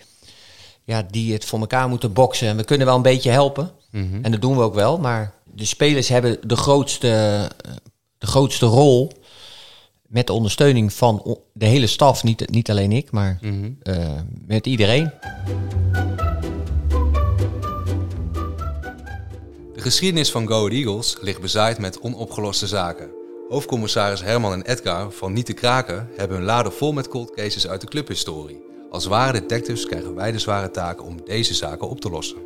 [0.84, 2.47] ja, die het voor elkaar moeten boksen.
[2.47, 3.72] En we kunnen wel een beetje helpen.
[3.91, 4.20] Mhm.
[4.24, 4.97] En dat doen we ook wel.
[4.97, 7.07] Maar de spelers hebben de grootste,
[8.18, 9.11] de grootste rol.
[10.07, 12.24] Met de ondersteuning van de hele staf.
[12.24, 13.70] Niet, niet alleen ik, maar Mhm.
[13.84, 13.95] eh,
[14.45, 15.11] met iedereen.
[19.78, 23.11] De geschiedenis van Go Eagles ligt bezaaid met onopgeloste zaken.
[23.49, 27.67] Hoofdcommissaris Herman en Edgar van Niet te Kraken hebben hun laden vol met cold cases
[27.67, 28.63] uit de clubhistorie.
[28.91, 32.38] Als ware detectives krijgen wij de zware taak om deze zaken op te lossen.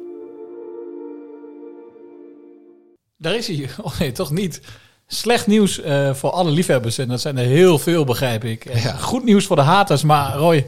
[3.17, 3.69] Daar is hij.
[3.81, 4.61] Oh nee, toch niet.
[5.07, 6.97] Slecht nieuws eh, voor alle liefhebbers.
[6.97, 8.65] En dat zijn er heel veel, begrijp ik.
[8.65, 10.03] En Goed nieuws voor de haters.
[10.03, 10.67] Maar Roy,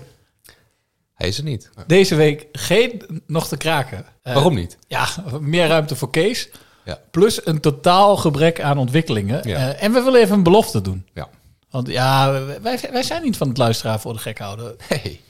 [1.24, 1.70] Hij is er niet.
[1.88, 4.06] deze week geen nog te kraken.
[4.24, 4.78] Eh, Waarom niet?
[4.88, 5.08] Ja,
[5.40, 6.50] meer ruimte voor Kees.
[6.86, 7.00] Ja.
[7.12, 9.48] Plus een totaal gebrek aan ontwikkelingen.
[9.48, 9.58] Ja.
[9.58, 11.08] Eh, en we willen even een belofte doen.
[11.14, 11.30] Ja.
[11.70, 14.76] Want ja, wij, wij zijn niet van het luisteraar voor de gek houden.
[14.88, 15.22] Hey.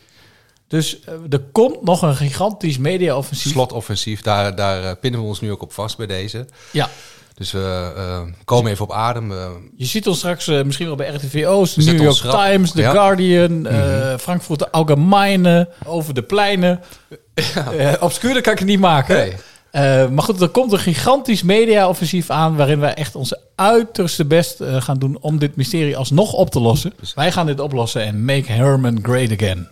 [0.67, 3.51] Dus eh, er komt nog een gigantisch media-offensief.
[3.51, 6.45] Slotoffensief, daar, daar pinnen we ons nu ook op vast bij deze.
[6.71, 6.89] Ja.
[7.35, 9.31] Dus we eh, komen even op adem.
[9.31, 9.37] eh,
[9.75, 12.15] Je ziet ons straks eh, misschien wel bij RTV Oost, We New York.
[12.17, 12.91] Times, The Ja.
[12.91, 14.17] Guardian, Mhm.
[14.17, 16.79] Frankfurter Allgemeine, over de pleinen.
[17.77, 19.15] Eh obscuurder kan ik het niet maken.
[19.15, 20.07] Nee.
[20.09, 22.55] Maar goed, er komt een gigantisch media-offensief aan...
[22.55, 26.93] waarin wij echt onze uiterste best gaan doen om dit mysterie alsnog op te lossen.
[27.15, 29.67] Wij gaan dit oplossen en make Herman great again.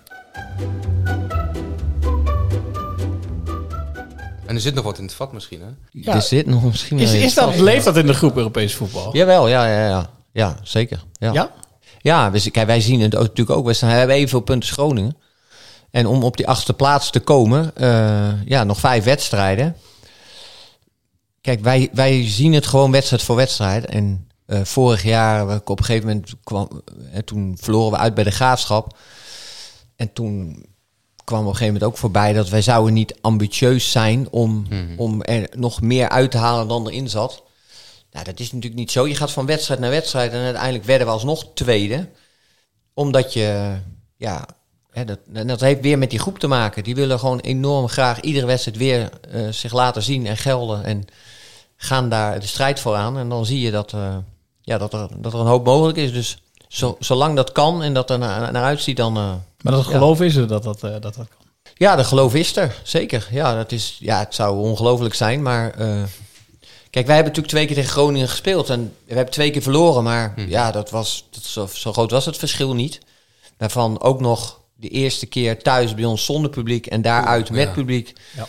[4.52, 5.68] En er zit nog wat in het vat misschien, hè?
[5.92, 6.14] Ja.
[6.16, 7.60] Er zit nog misschien Is, is dat, vast.
[7.60, 9.16] leeft dat in de groep Europees voetbal?
[9.16, 10.10] Jawel, ja, ja, ja.
[10.32, 11.04] Ja, zeker.
[11.14, 11.32] Ja?
[11.34, 11.52] Ja?
[12.02, 13.66] Ja, we, kijk, wij zien het ook, natuurlijk ook.
[13.66, 15.18] We staan- we hebben evenveel punten als Groningen.
[15.92, 19.76] En om op die achtste plaats te komen, eh, ja, nog vijf wedstrijden.
[21.42, 23.86] Kijk, wij, wij zien het gewoon wedstrijd voor wedstrijd.
[23.86, 26.82] En eh, vorig jaar, we- op een gegeven moment, kwam,
[27.12, 28.98] eh, toen verloren we uit bij de graafschap.
[29.96, 30.66] En toen
[31.24, 34.68] kwam op een gegeven moment ook voorbij dat wij zouden niet ambitieus zijn om,
[34.98, 37.44] om er nog meer uit te halen dan erin zat.
[38.12, 39.08] Nou, dat is natuurlijk niet zo.
[39.08, 42.10] Je gaat van wedstrijd naar wedstrijd en uiteindelijk werden we alsnog tweede.
[42.94, 43.78] Omdat je,
[44.18, 44.46] ja,
[44.92, 46.84] hè, dat, dat heeft weer met die groep te maken.
[46.84, 50.84] Die willen gewoon enorm graag iedere wedstrijd weer eh, zich laten zien en gelden.
[50.84, 51.06] En
[51.76, 53.18] gaan daar de strijd voor aan.
[53.18, 54.18] En dan zie je dat, eh,
[54.62, 56.14] ja, dat, er, dat er een hoop mogelijk is.
[56.14, 56.41] Dus
[56.72, 59.18] zo, zolang dat kan en dat er naar, naar uitziet, dan...
[59.18, 59.92] eh, Maar dat ja.
[59.92, 61.26] geloof is er dat dat, eh, dat, dat kan.
[61.76, 63.28] Ja, de geloof is er, zeker.
[63.32, 65.72] Ja, dat is, ja het zou ongelooflijk zijn, maar...
[65.72, 65.88] eh,
[66.90, 70.04] kijk, wij hebben natuurlijk twee keer tegen Groningen gespeeld en we hebben twee keer verloren,
[70.04, 73.00] maar ja, dat was, dat, zo, zo groot was het verschil niet.
[73.58, 77.68] Daarvan ook nog de eerste keer thuis bij ons zonder publiek en daaruit Oeh, met
[77.68, 77.74] ja.
[77.74, 78.14] publiek.
[78.36, 78.48] Ja.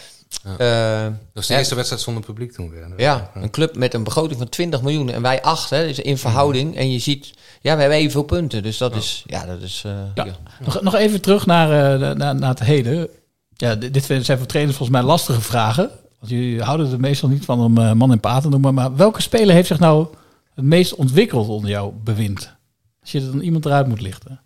[0.58, 2.92] Eh, Dat was de eerste wedstrijd zonder publiek toen weer.
[2.96, 6.18] ja, een club met een begroting van 20 miljoen en wij acht, hè, dus in
[6.18, 6.76] verhouding.
[6.76, 7.26] En je ziet,
[7.60, 9.82] ja, we hebben evenveel punten, dus dat is, ja, dat is...
[9.86, 10.24] eh, Ja.
[10.24, 10.36] ja.
[10.60, 13.08] Nog, nog even terug naar, eh, de- naar, naar het heden.
[13.56, 15.90] Ja, dit, zijn voor trainers volgens mij lastige vragen.
[16.18, 18.74] Want jullie houden er meestal niet van om eh, man en paard te noemen.
[18.74, 20.06] Maar welke speler heeft zich nou
[20.54, 22.54] het meest ontwikkeld onder jouw bewind?
[23.00, 24.40] Als je er dan iemand eruit moet lichten.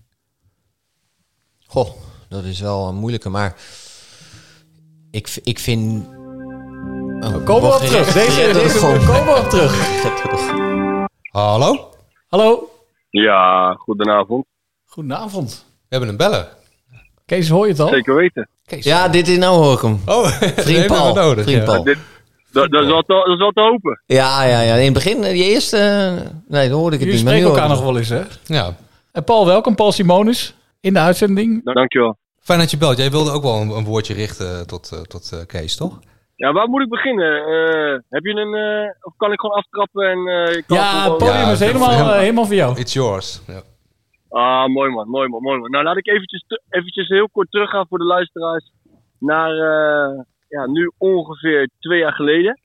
[1.66, 1.91] Goh,
[2.28, 3.57] dat is wel een moeilijke, maar
[5.16, 6.06] ik, ik vind...
[7.20, 8.12] Oh, komen we op terug.
[8.12, 9.74] Deze, deze komen we op terug.
[11.30, 11.90] Hallo?
[12.28, 12.70] Hallo?
[13.10, 14.44] Ja, goedenavond.
[14.84, 15.64] Goedenavond.
[15.68, 16.48] We hebben een beller.
[17.26, 17.88] Kees, hoor je het al?
[17.88, 18.48] Zeker weten.
[18.64, 20.00] Ja, dit is nou hoor ik hem.
[20.06, 20.26] Oh,
[20.66, 21.14] Vriend Paul.
[21.14, 21.64] nodig, Vriend ja.
[21.72, 21.82] Paul.
[21.84, 21.98] Dit,
[22.52, 24.02] dat, dat, is wel te, dat is wel te hopen.
[24.06, 24.74] Ja, ja, ja.
[24.74, 25.76] In het begin, eh, die eerste...
[25.78, 27.24] eh, Nee, dan hoorde ik het Jullie niet.
[27.24, 28.22] maar nu spreken elkaar nog wel eens, hè?
[28.44, 28.76] Ja.
[29.12, 29.74] En Paul, welkom.
[29.74, 31.64] Paul Simonis in de uitzending.
[31.74, 32.16] Dankjewel.
[32.47, 32.97] Fijn dat je belt.
[32.97, 35.99] Jij wilde ook wel een, een woordje richten tot, eh, tot eh, Kees, toch?
[36.36, 37.32] Ja, waar moet ik beginnen?
[37.36, 38.55] Eh, heb je een...
[38.55, 40.18] eh, of kan ik gewoon aftrappen en...
[40.18, 42.78] eh, kan Ja, het podium is helemaal, eh, helemaal voor jou.
[42.78, 43.42] It's yours.
[43.47, 43.61] Ja.
[44.28, 45.70] Ah, mooi man, mooi man, mooi man.
[45.70, 48.70] Nou, laat ik eventjes, eventjes heel kort teruggaan voor de luisteraars.
[49.18, 52.61] Naar, eh, ja, nu ongeveer twee jaar geleden.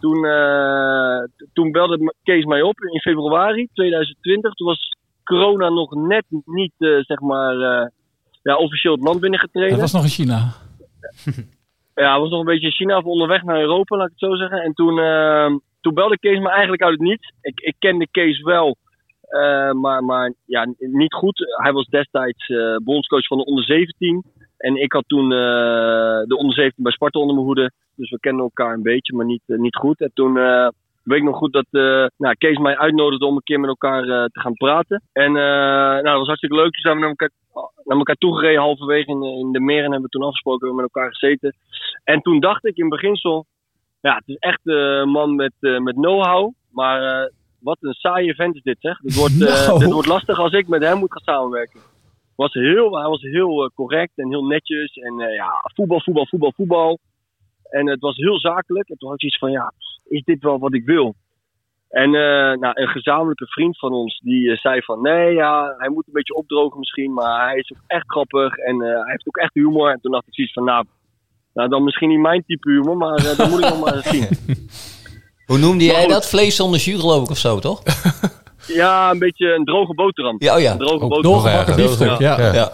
[0.00, 4.52] Toen, eh, t- toen belde Kees mij op in februari 2020.
[4.54, 7.86] Toen was corona nog net niet, eh, zeg maar, eh,
[8.46, 9.70] ja, officieel het land binnengetreden.
[9.70, 10.52] Dat was nog in China.
[12.02, 14.28] Ja, hij was nog een beetje in China of onderweg naar Europa, laat ik het
[14.30, 14.62] zo zeggen.
[14.62, 17.32] En toen, eh, toen belde Kees me eigenlijk uit het niets.
[17.40, 18.76] Ik, ik kende Kees wel,
[19.20, 21.38] eh, maar, maar ja, niet goed.
[21.62, 24.24] Hij was destijds eh bondscoach van de onder 17.
[24.56, 27.70] En ik had toen eh, de onder 17 bij Sparta onder mijn hoede.
[27.94, 30.00] Dus we kenden elkaar een beetje, maar niet, niet goed.
[30.00, 30.34] En toen
[31.06, 34.02] weet ik nog goed dat eh, nou, Kees mij uitnodigde om een keer met elkaar
[34.02, 35.02] eh, te gaan praten.
[35.12, 36.72] En eh, nou, dat was hartstikke leuk.
[36.72, 37.30] Toen zijn we naar elkaar,
[37.84, 39.82] naar elkaar toegereden halverwege in, de- in de meren.
[39.84, 41.54] Hebben we toen afgesproken, hebben we met elkaar gezeten.
[42.04, 43.46] En toen dacht ik in beginsel,
[44.00, 46.52] ja, het is echt een man met, met know-how.
[46.70, 47.30] Maar
[47.60, 48.98] wat een saaie vent is dit, zeg.
[48.98, 49.78] Dit wordt, Nou.
[49.78, 51.80] dit wordt lastig als ik met hem moet gaan samenwerken.
[52.36, 54.92] Was heel, hij was heel correct en heel netjes.
[54.96, 56.98] En ja, voetbal, voetbal, voetbal, voetbal.
[57.70, 58.88] En het was heel zakelijk.
[58.88, 59.72] En toen had ik iets van, ja,
[60.08, 61.14] is dit wel wat ik wil?
[61.88, 65.00] En eh, nou, een gezamenlijke vriend van ons, die eh, zei van...
[65.02, 68.56] Nee, ja, hij moet een beetje opdrogen misschien, maar hij is ook echt grappig.
[68.56, 69.90] En eh, hij heeft ook echt humor.
[69.90, 70.84] En toen dacht ik zoiets van, nou,
[71.54, 74.26] nou dan misschien niet mijn type humor, maar dat moet ik nog maar eens zien.
[75.46, 76.10] Hoe noemde jij goed.
[76.10, 76.28] dat?
[76.28, 77.82] Vlees zonder jus geloof ik of zo, toch?
[78.66, 80.36] Ja, een beetje een droge boterham.
[80.38, 80.72] Ja, oh ja.
[80.72, 81.22] Een droge Ook boterham.
[81.22, 82.40] doorgebakken biefstuk, ja.
[82.40, 82.52] Ja.
[82.52, 82.72] Ja,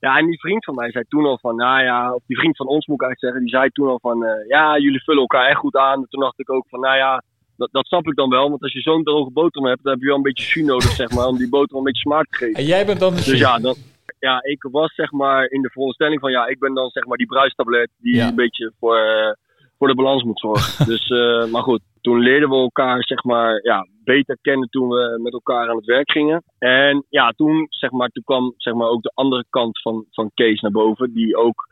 [0.00, 2.66] en die vriend van mij zei toen al van, nou ja, of die vriend van
[2.66, 5.46] ons moet ik eigenlijk zeggen, die zei toen al van, eh, ja, jullie vullen elkaar
[5.48, 6.00] echt goed aan.
[6.00, 7.22] En toen dacht ik ook van, nou ja,
[7.56, 10.00] dat, dat snap ik dan wel, want als je zo'n droge boterham hebt, dan heb
[10.00, 12.36] je wel een beetje jus nodig, zeg maar, om die boterham een beetje smaak te
[12.36, 12.54] geven.
[12.54, 13.74] En jij bent dan de Dus ja, dan,
[14.18, 17.16] ja, ik was zeg maar in de veronderstelling van, ja, ik ben dan zeg maar
[17.16, 19.32] die bruistablet die een beetje voor, eh,
[19.78, 20.86] voor de balans moet zorgen.
[20.92, 25.18] dus, eh, maar goed, toen leerden we elkaar zeg maar, ja, beter kennen toen we
[25.22, 26.42] met elkaar aan het werk gingen.
[26.58, 30.30] En ja, toen, zeg maar, toen kwam zeg maar, ook de andere kant van, van
[30.34, 31.66] Kees naar boven, die ook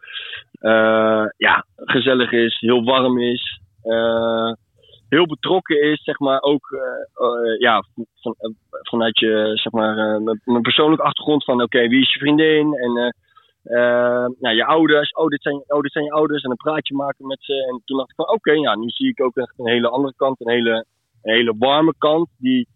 [0.60, 3.60] eh, ja, gezellig is, heel warm is.
[3.82, 4.52] eh,
[5.08, 6.70] heel betrokken is, zeg maar, ook
[7.14, 7.84] eh, ja,
[8.20, 8.34] van,
[8.82, 12.74] vanuit je, zeg maar, mijn- persoonlijke achtergrond van, oké, wie is je vriendin?
[12.74, 13.14] En
[14.38, 16.42] nou, je ouders, oh dit, zijn, oh, dit zijn je ouders.
[16.42, 17.52] En een praatje maken met ze.
[17.52, 20.14] En toen dacht ik van, oké, ja, nu zie ik ook echt een hele andere
[20.16, 20.84] kant, een hele,
[21.22, 22.68] een hele warme kant, die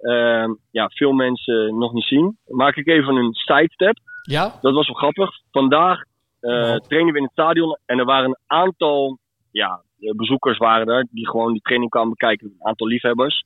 [0.00, 2.38] eh, ja, veel mensen nog niet zien.
[2.46, 3.98] Maak ik even een sidestep.
[4.22, 4.58] Ja?
[4.60, 5.30] Dat was wel grappig.
[5.50, 6.02] Vandaag
[6.40, 9.18] eh, trainen we in het stadion en er waren een aantal
[9.50, 12.46] ja, bezoekers waren er die gewoon die training kwamen bekijken.
[12.46, 13.44] Een aantal liefhebbers.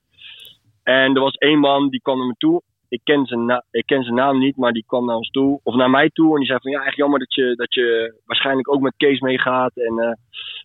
[0.83, 2.63] En er was één man die kwam naar me toe.
[2.93, 5.61] Ik ken, zijn ik ken zijn naam niet, maar die kwam naar ons toe.
[5.63, 6.33] Of naar mij toe.
[6.33, 9.21] En die zei van ja, echt jammer dat je, dat je waarschijnlijk ook met Kees
[9.21, 9.77] meegaat.
[9.77, 10.11] En eh,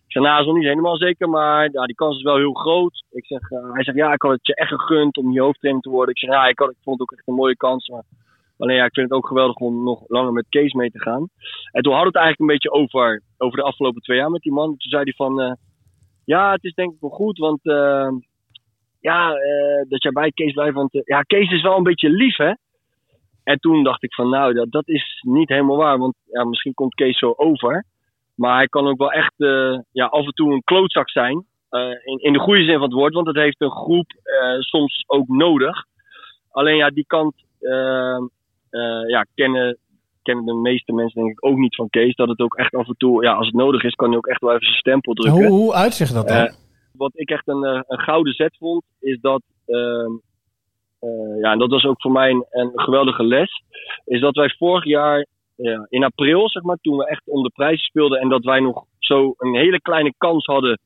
[0.06, 2.36] ik zei nou, dat is nog niet helemaal zeker, maar ja, die kans is wel
[2.36, 3.04] heel groot.
[3.10, 5.82] Ik zeg, eh, hij zegt ja, ik had het je echt gegund om je hoofdtrainer
[5.82, 6.14] te worden.
[6.14, 7.88] Ik zeg ja, ik, had, ik vond het ook echt een mooie kans.
[7.88, 8.04] Maar
[8.58, 11.28] alleen ja, ik vind het ook geweldig om nog langer met Kees mee te gaan.
[11.72, 14.42] En toen hadden we het eigenlijk een beetje over, over de afgelopen twee jaar met
[14.42, 14.68] die man.
[14.68, 15.52] Toen zei hij van eh,
[16.24, 17.60] ja, het is denk ik wel goed, want
[19.00, 20.74] ja, eh, dat jij bij Kees blijft.
[20.74, 22.52] Want eh, ja, Kees is wel een beetje lief, hè?
[23.44, 25.98] En toen dacht ik van, nou, dat, dat is niet helemaal waar.
[25.98, 27.84] Want ja, misschien komt Kees zo over.
[28.34, 31.46] Maar hij kan ook wel echt eh, ja, af en toe een klootzak zijn.
[32.04, 33.14] in, in de goede zin van het woord.
[33.14, 34.06] Want dat heeft een groep
[34.58, 35.84] soms ook nodig.
[36.50, 38.16] Alleen ja, die kant eh,
[38.70, 39.78] eh, ja, kennen,
[40.22, 42.14] kennen de meeste mensen denk ik ook niet van Kees.
[42.14, 44.26] Dat het ook echt af en toe, ja, als het nodig is, kan hij ook
[44.26, 45.46] echt wel even zijn stempel drukken.
[45.46, 46.50] Hoe, hoe uitzicht dat dan?
[46.98, 49.42] Wat ik echt een, eh, een gouden zet vond, is dat.
[49.66, 50.12] ehm,
[50.98, 53.62] eh, ja, en dat was ook voor mij een, een geweldige les.
[54.04, 55.26] Is dat wij vorig jaar
[55.56, 58.20] ja, in april, zeg maar, toen we echt om de prijzen speelden.
[58.20, 60.78] en dat wij nog zo een hele kleine kans hadden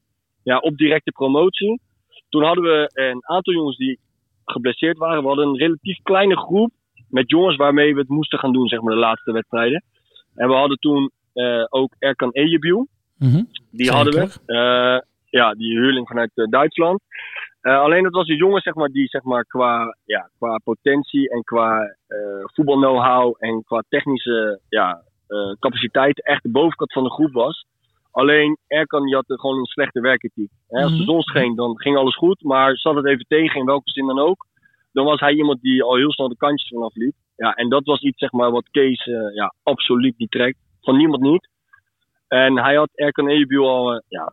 [0.42, 1.80] ja, op directe promotie.
[2.28, 3.98] Toen hadden we een aantal jongens die
[4.44, 5.22] geblesseerd waren.
[5.22, 6.72] We hadden een relatief kleine groep
[7.08, 9.84] met jongens waarmee we het moesten gaan doen, zeg maar, de laatste wedstrijden.
[10.34, 12.88] En we hadden toen eh, ook Erkan Ejebiel.
[13.18, 13.42] Mhm.
[13.70, 15.04] Die hadden we.
[15.38, 17.00] Ja, die huurling vanuit eh, Duitsland.
[17.60, 21.30] Eh, alleen dat was een jongen zeg maar, die zeg maar, qua, ja, qua potentie
[21.30, 25.02] en qua eh voetbal know-how en qua technische ja,
[25.58, 27.64] capaciteit echt de bovenkant van de groep was.
[28.10, 30.50] Alleen Erkan die had gewoon een slechte werkethiek.
[30.68, 31.04] Als de Mhm.
[31.04, 32.42] zon scheen, dan ging alles goed.
[32.42, 34.46] Maar zat het even tegen, in welke zin dan ook.
[34.92, 37.14] Dan was hij iemand die al heel snel de kantjes vanaf liep.
[37.36, 39.04] Ja, en dat was iets zeg maar, wat Kees
[39.34, 40.58] ja, absoluut niet trekt.
[40.80, 41.48] Van niemand niet.
[42.28, 44.32] En hij had Erkan Ejebiel al ja,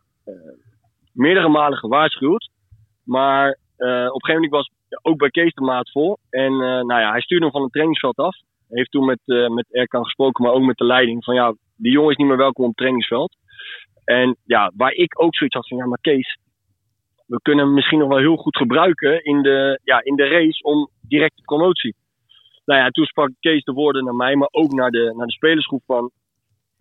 [1.19, 2.49] meerdere malen gewaarschuwd.
[3.03, 3.47] Maar
[3.77, 6.17] eh, op een gegeven moment was ook bij Kees de maat vol.
[6.29, 8.37] En eh, nou ja, hij stuurde hem van het trainingsveld af.
[8.67, 11.23] Heeft toen met, eh met Erkan gesproken, maar ook met de leiding.
[11.23, 13.35] Van ja, die jongen is niet meer welkom op het trainingsveld.
[14.03, 16.37] En ja, waar ik ook zoiets had van ja, maar Kees,
[17.25, 20.63] we kunnen hem misschien nog wel heel goed gebruiken in de, ja, in de race
[20.63, 21.95] om directe promotie.
[22.65, 25.31] Nou ja, toen sprak Kees de woorden naar mij, maar ook naar de, naar de
[25.31, 26.11] spelersgroep van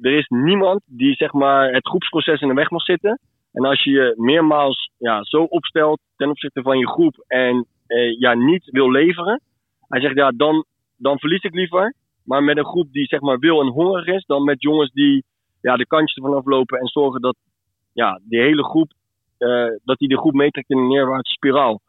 [0.00, 3.18] er is niemand die zeg maar het groepsproces in de weg mag zitten.
[3.52, 8.18] En als je je meermaals ja, zo opstelt ten opzichte van je groep en eh,
[8.18, 9.40] ja, niet wil leveren.
[9.88, 10.64] Hij zegt ja, dan,
[10.96, 11.94] dan verlies ik liever.
[12.24, 15.24] Maar met een groep die zeg maar wil en hongerig is, dan met jongens die
[15.60, 17.36] ja, de kantjes ervan aflopen en zorgen dat
[17.92, 18.92] ja, die hele groep,
[19.38, 21.80] eh, dat die de groep meetrekt in een neerwaartse spiraal.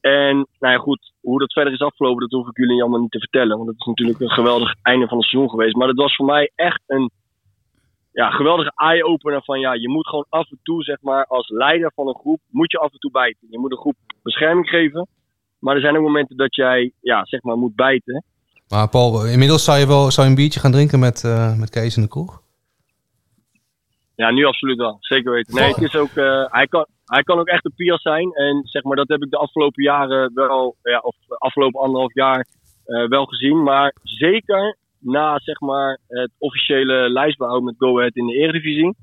[0.00, 3.18] En nou goed, hoe dat verder is afgelopen, dat hoef ik jullie allemaal niet te
[3.18, 3.56] vertellen.
[3.56, 5.76] Want het is natuurlijk een geweldig einde van het seizoen geweest.
[5.76, 7.10] Maar dat was voor mij echt een
[8.12, 11.92] ja, geweldige eye-opener van ja, je moet gewoon af en toe, zeg maar, als leider
[11.94, 13.46] van een groep, moet je af en toe bijten.
[13.50, 15.08] Je moet een groep bescherming geven.
[15.58, 18.24] Maar er zijn ook momenten dat jij, ja, zeg maar, moet bijten.
[18.68, 21.70] Maar Paul, inmiddels zou je wel zou je een biertje gaan drinken met, eh, met
[21.70, 22.42] Kees in de kroeg?
[24.16, 24.96] Ja, nu absoluut wel.
[25.00, 25.54] Zeker weten.
[25.54, 28.32] Nee, het is ook, eh, hij, kan, hij kan ook echt een Pias zijn.
[28.32, 32.14] En zeg maar, dat heb ik de afgelopen jaren wel, ja, of de afgelopen anderhalf
[32.14, 32.46] jaar
[32.84, 33.62] eh, wel gezien.
[33.62, 38.94] Maar zeker na zeg maar, het officiële lijstbehoud met Go Ahead in de Eredivisie.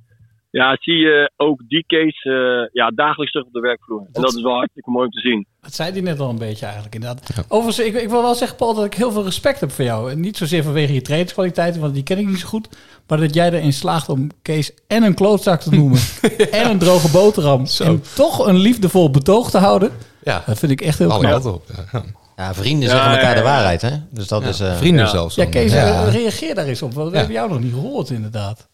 [0.51, 3.99] Ja, zie je ook die case eh, ja, dagelijks terug op de werkvloer.
[4.11, 5.45] En dat is wel hartstikke mooi om te zien.
[5.61, 7.45] Dat zei hij net al een beetje eigenlijk, inderdaad.
[7.47, 10.11] Overigens, ik, ik wil wel zeggen, Paul, dat ik heel veel respect heb voor jou.
[10.11, 12.69] En niet zozeer vanwege je trainingskwaliteiten, want die ken ik niet zo goed.
[13.07, 15.99] Maar dat jij erin slaagt om Kees en een klootzak te noemen.
[16.51, 17.65] En een droge boterham.
[17.83, 19.91] En toch een liefdevol betoog te houden.
[20.23, 20.43] Ja.
[20.45, 21.45] Dat vind ik echt heel Alle knap.
[21.45, 22.03] op, ja.
[22.39, 23.91] Ja, vrienden Ja, zeggen elkaar ja, de waarheid, hè?
[24.11, 24.59] Dus dat Ja, is...
[24.59, 25.11] eh, vrienden ja.
[25.11, 25.45] zelfs Ja.
[25.45, 26.05] Kees, Ja.
[26.05, 26.93] eh, reageer daar eens op.
[26.93, 28.67] Want we hebben jou nog niet gehoord, inderdaad.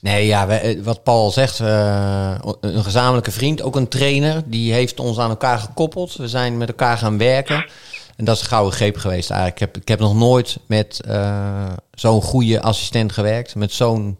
[0.00, 4.72] Nee, ja, we- eh, wat Paul zegt, eh, een gezamenlijke vriend, ook een trainer, die
[4.72, 6.14] heeft ons aan elkaar gekoppeld.
[6.16, 7.64] We zijn met elkaar gaan werken.
[8.16, 9.60] En dat is een gouden greep geweest eigenlijk.
[9.60, 13.54] Ik heb, ik heb nog nooit met eh, zo'n goede assistent gewerkt.
[13.54, 14.16] Met zo'n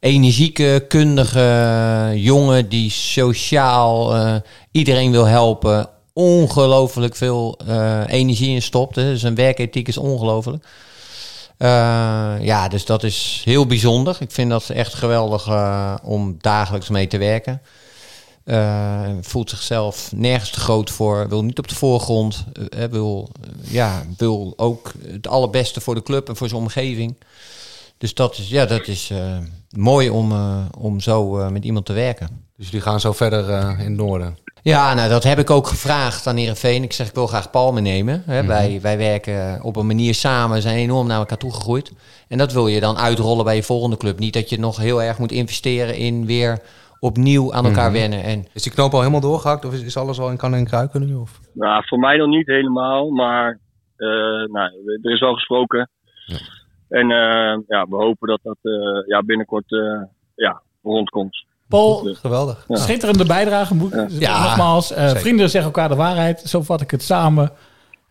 [0.00, 4.34] energieke, kundige jongen die sociaal eh,
[4.72, 5.88] iedereen wil helpen.
[6.12, 8.96] Ongelooflijk veel eh, energie in stopt.
[8.96, 9.18] Hè.
[9.18, 10.64] Zijn werkethiek is ongelooflijk.
[11.56, 11.68] Eh,
[12.40, 14.16] ja, dus dat is heel bijzonder.
[14.20, 17.62] Ik vind dat echt geweldig eh, om dagelijks mee te werken.
[19.20, 21.28] Voelt zichzelf nergens te groot voor.
[21.28, 22.44] Wil niet op de voorgrond.
[22.90, 23.30] wil,
[23.62, 27.16] ja, wil ook het allerbeste voor de club en voor zijn omgeving.
[27.98, 29.12] Dus dat is, ja, dat is
[29.70, 30.32] mooi om,
[30.78, 32.44] om zo met iemand te werken.
[32.56, 33.48] Dus jullie gaan zo verder
[33.78, 34.38] in het noorden.
[34.62, 36.82] Ja, nou dat heb ik ook gevraagd aan Heerenveen.
[36.82, 38.22] Ik zeg, ik wil graag Paul meenemen.
[38.26, 38.38] Hè.
[38.38, 38.46] Mhm.
[38.48, 41.92] wij, wij werken op een manier samen, zijn enorm naar elkaar toegegroeid.
[42.28, 44.18] En dat wil je dan uitrollen bij je volgende club.
[44.18, 46.58] Niet dat je nog heel erg moet investeren in weer
[47.00, 48.00] opnieuw aan elkaar Mhm.
[48.00, 48.22] wennen.
[48.22, 50.64] En Is die knoop al helemaal doorgehakt of is, is alles al in kan en
[50.66, 51.14] kruiken nu?
[51.14, 51.40] Of?
[51.52, 53.58] Nou, voor mij nog niet helemaal, maar
[53.96, 54.08] eh,
[54.52, 54.70] nou,
[55.02, 55.90] er is wel gesproken.
[56.88, 58.72] En eh, ja, we hopen dat dat eh,
[59.06, 60.02] ja, binnenkort eh,
[60.34, 61.44] ja, rondkomt.
[61.70, 62.64] Paul, geweldig.
[62.68, 62.76] Ja.
[62.76, 63.74] schitterende bijdrage.
[64.08, 66.40] Ja, nogmaals, eh, vrienden zeggen elkaar de waarheid.
[66.40, 67.50] Zo vat ik het samen.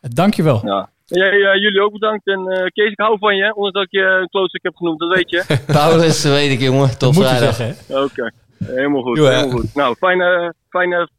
[0.02, 0.62] Uh, dankjewel.
[0.66, 0.90] Ja.
[1.06, 2.28] Ja, ja, jullie ook bedankt.
[2.28, 5.00] En eh, Kees, ik hou van je, ondanks dat ik je een klootzak heb genoemd,
[5.00, 5.44] dat weet je.
[5.66, 6.98] Paulus, dat weet ik jongen.
[6.98, 7.60] Tot vrijdag.
[7.88, 8.32] Oké,
[8.66, 9.18] helemaal goed.
[9.18, 9.76] Helemaal goed.
[9.76, 11.10] Nou, fijne, fijne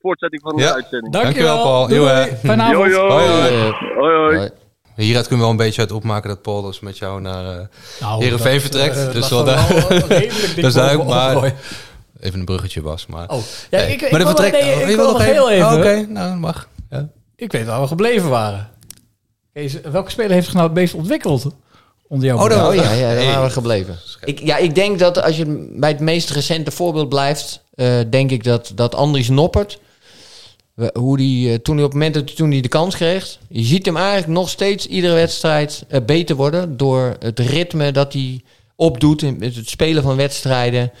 [0.00, 0.72] voortzetting van de Ja.
[0.74, 1.12] uitzending.
[1.12, 1.90] Dankjewel, Paul.
[1.90, 2.36] Joe, hè.
[2.36, 2.90] Fijne avond.
[2.90, 3.08] Yo, yo.
[3.10, 3.72] Hoi, hoi.
[3.98, 4.50] Hoi, hoi.
[4.96, 7.66] Hieruit kunnen we wel een beetje uit opmaken dat Paul dus met jou naar eh
[8.00, 8.96] Nou, Heerenveen dat, vertrekt.
[8.96, 11.52] eh, dus dat wel wel redelijk is duidelijk, boven maar.
[12.20, 13.06] Even een bruggetje was.
[13.06, 13.38] Maar, Oh,
[13.70, 14.52] ja, ik, ik maar de wil vertrek.
[14.52, 15.66] nog- nee, oh, ik wil nog heel even.
[15.66, 16.68] Oh, Oké, nou mag.
[16.90, 17.08] Ja.
[17.36, 18.68] Ik weet waar we gebleven waren.
[19.52, 21.46] Kees, welke speler heeft zich nou het meest ontwikkeld
[22.08, 22.74] onder jouw Oh, beeld?
[22.74, 23.26] ja, ja, daar Hey.
[23.26, 23.98] waren we gebleven.
[24.24, 28.30] Ik, ja, ik denk dat als je bij het meest recente voorbeeld blijft, eh, denk
[28.30, 29.78] ik dat, dat Andries Noppert,
[30.92, 33.38] hoe die, eh, toen hij op het moment dat hij, toen hij de kans kreeg,
[33.48, 38.12] je ziet hem eigenlijk nog steeds iedere wedstrijd eh, beter worden door het ritme dat
[38.12, 38.42] hij
[38.76, 40.92] opdoet in het spelen van wedstrijden.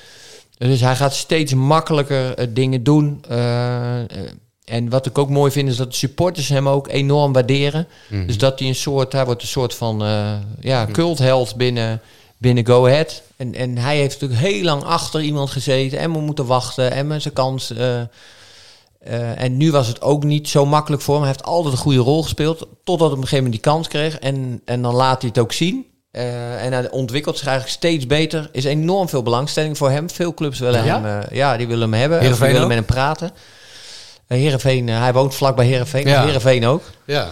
[0.58, 3.24] Dus hij gaat steeds makkelijker eh, dingen doen.
[3.28, 3.98] Eh,
[4.64, 7.88] en wat ik ook mooi vind is dat de supporters hem ook enorm waarderen.
[8.08, 8.26] Mhm.
[8.26, 12.00] Dus dat hij een soort, hij wordt een soort van eh, ja, cultheld binnen,
[12.38, 13.22] binnen Go Ahead.
[13.36, 17.06] En, en hij heeft natuurlijk heel lang achter iemand gezeten en we moeten wachten en
[17.06, 17.72] met zijn kans.
[19.36, 21.22] en nu was het ook niet zo makkelijk voor hem.
[21.22, 22.58] Hij heeft altijd een goede rol gespeeld.
[22.84, 24.18] Totdat hij op een gegeven moment die kans kreeg.
[24.18, 25.86] En, en dan laat hij het ook zien.
[26.10, 28.48] Eh, en hij ontwikkelt zich eigenlijk steeds beter.
[28.52, 30.10] Is enorm veel belangstelling voor hem.
[30.10, 31.00] Veel clubs willen Ja?
[31.02, 32.18] hem, eh, ja, die willen hem hebben.
[32.18, 32.76] Heerenveen die willen ook?
[32.76, 33.30] met hem praten.
[34.28, 36.06] Uh, Heerenveen, eh, hij woont vlakbij Heerenveen.
[36.06, 36.12] Ja.
[36.14, 36.24] Ja.
[36.24, 36.82] Heerenveen ook.
[37.06, 37.28] Ja.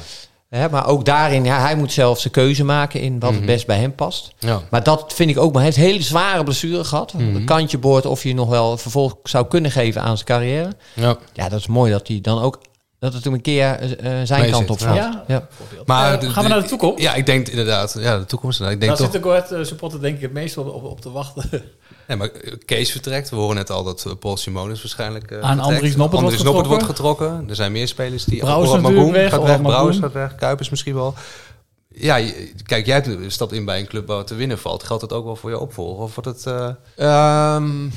[0.70, 3.38] Maar ook daarin, ja, hij moet zelf zijn keuze maken in wat Mhm.
[3.38, 4.30] het best bij hem past.
[4.38, 4.60] Ja.
[4.70, 5.52] Maar dat vind ik ook.
[5.52, 7.12] Maar hij heeft hele zware blessure gehad.
[7.12, 7.36] Mhm.
[7.36, 10.72] Een kantje boord of je nog wel vervolg zou kunnen geven aan zijn carrière.
[10.94, 11.16] Ja.
[11.32, 12.58] Ja, dat is mooi dat hij dan ook
[12.98, 14.86] dat het hem een keer eh, eh, zijn Mee kant op ja.
[14.86, 14.98] valt.
[14.98, 15.24] Ja.
[15.26, 15.48] Ja.
[15.86, 17.02] Maar gaan we naar de toekomst?
[17.02, 17.96] Ja, ik denk inderdaad.
[17.98, 18.60] Ja, de toekomst.
[18.60, 18.98] Ik denk Daar toch.
[18.98, 21.50] zit de Go Ahead, eh, supporter denk ik het meest op, op, op te wachten.
[22.08, 23.30] Nee, maar eh, Kees vertrekt.
[23.30, 25.68] We horen net al dat Paul Simonis waarschijnlijk eh, Aan vertrekt.
[25.72, 27.26] Andries Noppert Andries wordt Noppert wordt getrokken.
[27.26, 27.48] getrokken.
[27.50, 28.38] Er zijn meer spelers die...
[28.38, 29.62] Brouwers Orad natuurlijk Magoen weg, gaat weg.
[29.62, 30.34] Brouwers gaat weg.
[30.34, 31.14] Kuipers misschien wel.
[31.88, 32.30] Ja,
[32.62, 34.82] kijk, jij stapt in bij een club waar het te winnen valt.
[34.84, 36.02] Geldt dat ook wel voor je opvolger?
[36.02, 36.46] Of wordt het...
[36.46, 37.88] eh, Ehm,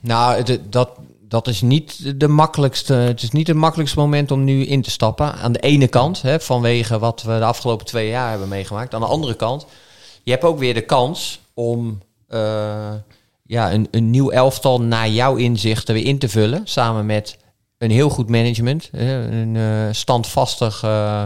[0.00, 0.88] nou, dat,
[1.32, 2.94] dat is niet de makkelijkste.
[2.94, 5.34] Het is niet het makkelijkste moment om nu in te stappen.
[5.34, 8.94] Aan de ene kant, hè, vanwege wat we de afgelopen twee jaar hebben meegemaakt.
[8.94, 9.66] Aan de andere kant,
[10.22, 12.92] je hebt ook weer de kans om eh,
[13.42, 16.60] ja, een, een nieuw elftal naar jouw inzichten weer in te vullen.
[16.64, 17.38] Samen met
[17.78, 21.24] een heel goed management, een eh, standvastig eh,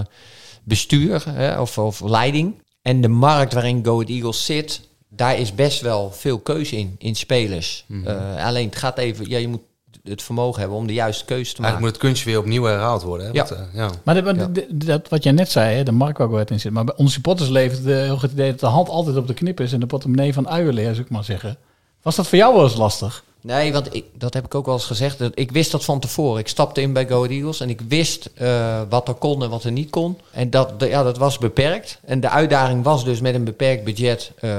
[0.62, 2.62] bestuur hè, of, of leiding.
[2.82, 6.94] En de markt waarin Go Ahead Eagles zit, daar is best wel veel keuze in,
[6.98, 7.84] in spelers.
[7.86, 8.38] Mhm.
[8.38, 9.62] Alleen het gaat even, ja, je moet
[10.09, 11.76] het vermogen hebben om de juiste keuze te maken.
[11.76, 13.26] Eigenlijk moet het kunstje weer opnieuw herhaald worden.
[13.26, 13.32] Hè?
[13.32, 13.40] Ja.
[13.42, 13.90] Wat, eh, ja.
[14.02, 16.61] Maar de- de- de- dat, wat jij net zei, hè, de markt waar Ahead in
[16.61, 16.72] zit.
[16.72, 19.16] Maar bij onze supporters leeft het, eh, heel goed het idee dat de hand altijd
[19.16, 21.57] op de knip is en de portemonnee van uilenleer, zou ik maar zeggen.
[22.02, 23.24] Was dat voor jou wel eens lastig?
[23.40, 25.18] Nee, want ik, dat heb ik ook wel eens gezegd.
[25.18, 26.40] Dat, ik wist dat van tevoren.
[26.40, 29.64] Ik stapte in bij Go Eagles en ik wist eh, wat er kon en wat
[29.64, 30.18] er niet kon.
[30.32, 31.98] En dat, de- ja, dat was beperkt.
[32.04, 34.50] En de uitdaging was dus met een beperkt budget eh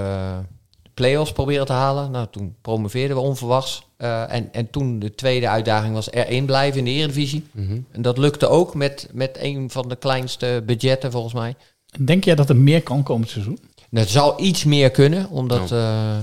[0.98, 2.12] play-offs proberen te halen.
[2.12, 3.82] Nou, toen promoveerden we onverwachts.
[3.98, 7.48] Eh, en, en toen de tweede uitdaging was erin blijven in de Eredivisie.
[7.52, 7.80] Mhm.
[7.92, 11.56] En dat lukte ook met, met een van de kleinste budgetten volgens mij.
[12.00, 13.60] Denk jij dat er meer kan komend seizoen?
[13.92, 16.18] Het zou iets meer kunnen, omdat, eh,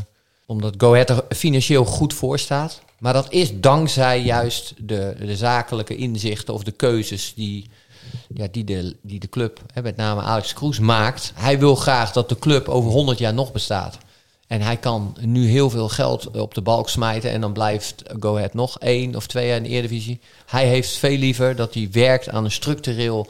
[0.47, 2.81] omdat Go Ahead er financieel goed voor staat.
[2.99, 7.71] Maar dat is dankzij juist de, de zakelijke inzichten of de keuzes die,
[8.35, 11.33] ja, die, de, die de club, hè, met name Alex Kroes, maakt.
[11.35, 13.99] Hij wil graag dat de club over 100 jaar nog bestaat.
[14.55, 18.37] En hij kan nu heel veel geld op de balk smijten en dan blijft Go
[18.37, 20.21] Ahead nog één of twee jaar in de Eredivisie.
[20.47, 23.27] Hij heeft veel liever dat hij werkt aan een structureel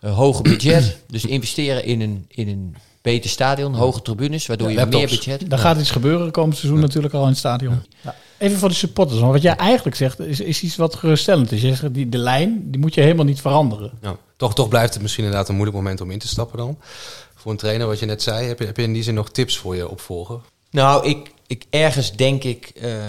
[0.00, 0.98] eh, hoger budget.
[1.08, 5.50] dus investeren in een, in een beter stadion, hoge tribunes, waardoor je meer budget...
[5.50, 7.82] Daar gaat iets gebeuren komend seizoen natuurlijk al in het stadion.
[8.02, 8.14] Ja.
[8.38, 11.60] Even voor de supporters, want wat jij eigenlijk zegt is, is iets wat geruststellend is.
[11.60, 13.90] Je zegt, die, de lijn die moet je helemaal niet veranderen.
[14.02, 16.78] Ja, toch, toch blijft het misschien inderdaad een moeilijk moment om in te stappen dan.
[17.44, 19.30] Voor een trainer, wat je net zei, heb je, heb je in die zin nog
[19.30, 20.40] tips voor je opvolger?
[20.70, 23.04] Nou, ik, ik ergens denk ik, eh,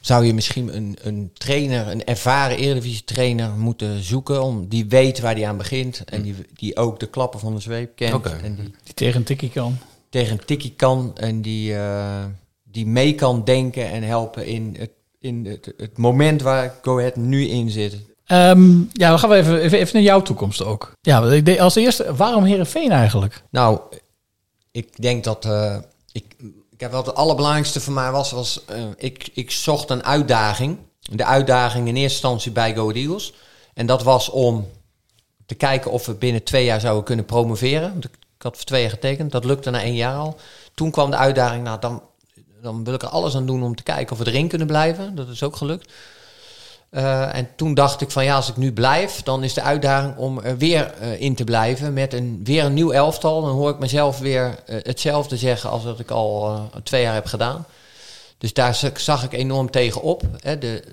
[0.00, 4.42] zou je misschien een, een trainer, een ervaren Eredivisie trainer moeten zoeken.
[4.42, 6.02] Om, die weet waar hij aan begint.
[6.04, 8.14] En die, die ook de klappen van de zweep kent.
[8.14, 8.38] Oké.
[8.42, 9.78] En die Die tegen een tikkie kan.
[10.08, 11.16] tegen een tikkie kan.
[11.16, 12.24] En die, eh,
[12.64, 17.16] die mee kan denken en helpen in het, in het, het moment waar Go Ahead
[17.16, 17.96] nu in zit.
[18.30, 20.92] Ehm, ja, dan gaan we even, even, naar jouw toekomst ook.
[21.00, 23.42] Ja, als eerste, waarom Herenveen eigenlijk?
[23.50, 23.80] Nou,
[24.70, 25.44] ik denk dat.
[25.44, 25.76] eh,
[26.12, 26.24] ik,
[26.70, 28.30] ik heb het allerbelangrijkste voor mij was.
[28.30, 30.78] was eh, ik, ik zocht een uitdaging.
[31.00, 33.34] De uitdaging in eerste instantie bij Go Eagles.
[33.74, 34.68] En dat was om
[35.46, 37.90] te kijken of we binnen twee jaar zouden kunnen promoveren.
[37.90, 39.32] Want ik, ik had voor twee jaar getekend.
[39.32, 40.38] Dat lukte na één jaar al.
[40.74, 41.64] Toen kwam de uitdaging.
[41.64, 42.02] Nou, dan,
[42.62, 45.14] dan wil ik er alles aan doen om te kijken of we erin kunnen blijven.
[45.14, 45.92] Dat is ook gelukt.
[46.90, 50.16] Eh, en toen dacht ik van ja, als ik nu blijf, dan is de uitdaging
[50.16, 53.42] om er weer eh, in te blijven met een, weer een nieuw elftal.
[53.42, 57.26] Dan hoor ik mezelf weer eh, hetzelfde zeggen als dat ik al twee jaar heb
[57.26, 57.66] gedaan.
[58.38, 60.22] Dus daar zag ik enorm tegen op.
[60.40, 60.58] Hè.
[60.58, 60.84] De,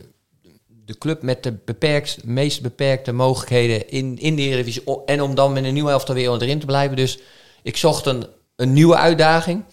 [0.86, 4.84] de club met de beperkt, meest beperkte mogelijkheden in, in de Eredivisie.
[5.06, 6.96] En om dan met een nieuw elftal weer erin te blijven.
[6.96, 7.20] Dus
[7.64, 9.64] ik zocht een, een nieuwe uitdaging.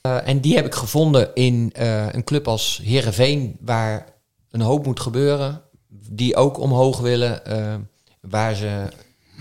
[0.00, 1.72] En die heb ik gevonden in
[2.12, 4.06] een club als Herenveen, waar
[4.50, 5.62] een hoop moet gebeuren.
[6.12, 7.44] Die ook omhoog willen.
[7.46, 7.74] eh,
[8.20, 8.88] waar ze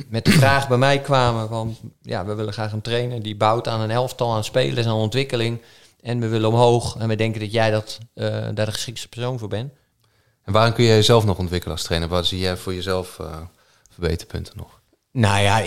[0.08, 1.78] met de vraag bij mij kwamen van...
[2.02, 5.62] ja, we willen graag een trainer die bouwt aan een elftal, aan spelers, aan ontwikkeling.
[6.02, 6.96] En we willen omhoog.
[6.98, 9.72] En we denken dat jij dat, eh, daar de geschikte persoon voor bent.
[10.44, 12.10] En waarin kun je jezelf nog ontwikkelen als trainer?
[12.10, 13.38] Wat zie jij voor jezelf eh,
[13.90, 14.82] verbeterpunten nog?
[15.12, 15.58] Nou ja,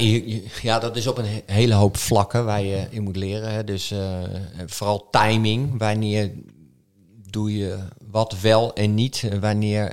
[0.62, 3.52] ja, dat is op een he- hele hoop vlakken waar je in moet leren.
[3.52, 3.64] Hè.
[3.64, 3.94] Dus
[4.66, 5.78] vooral timing.
[5.78, 6.30] Wanneer
[7.30, 7.78] doe je
[8.10, 9.28] wat wel en niet?
[9.40, 9.92] Wanneer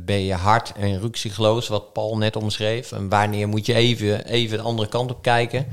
[0.00, 2.92] ben je hard en ruksigloos, wat Paul net omschreef?
[2.92, 5.66] En wanneer moet je even, even de andere kant op kijken?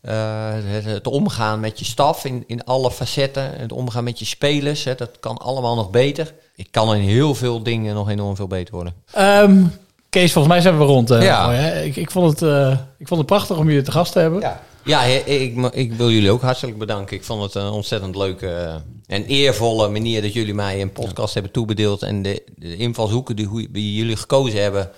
[0.00, 0.14] Eh,
[0.52, 3.50] het, het omgaan met je staf in, in alle facetten.
[3.56, 4.84] Het omgaan met je spelers.
[4.84, 6.34] Hè, dat kan allemaal nog beter.
[6.54, 8.94] Ik kan in heel veel dingen nog enorm veel beter worden.
[9.12, 9.64] Ehm,
[10.10, 11.10] Kees, volgens mij zijn we rond.
[11.10, 11.44] eh, Ja.
[11.46, 11.82] mooi, hè?
[11.82, 14.40] Ik, ik, vond het, eh, ik vond het prachtig om jullie te gast te hebben.
[14.40, 14.60] Ja.
[14.86, 17.16] Ja, ik, ik wil jullie ook hartelijk bedanken.
[17.16, 18.74] Ik vond het een ontzettend leuke eh,
[19.06, 22.02] en eervolle manier dat jullie mij een podcast hebben toebedeeld.
[22.02, 24.90] En de, de invalshoeken die, jullie gekozen hebben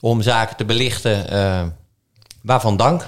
[0.00, 1.30] om zaken te belichten.
[1.30, 1.66] eh,
[2.42, 3.06] waarvan dank.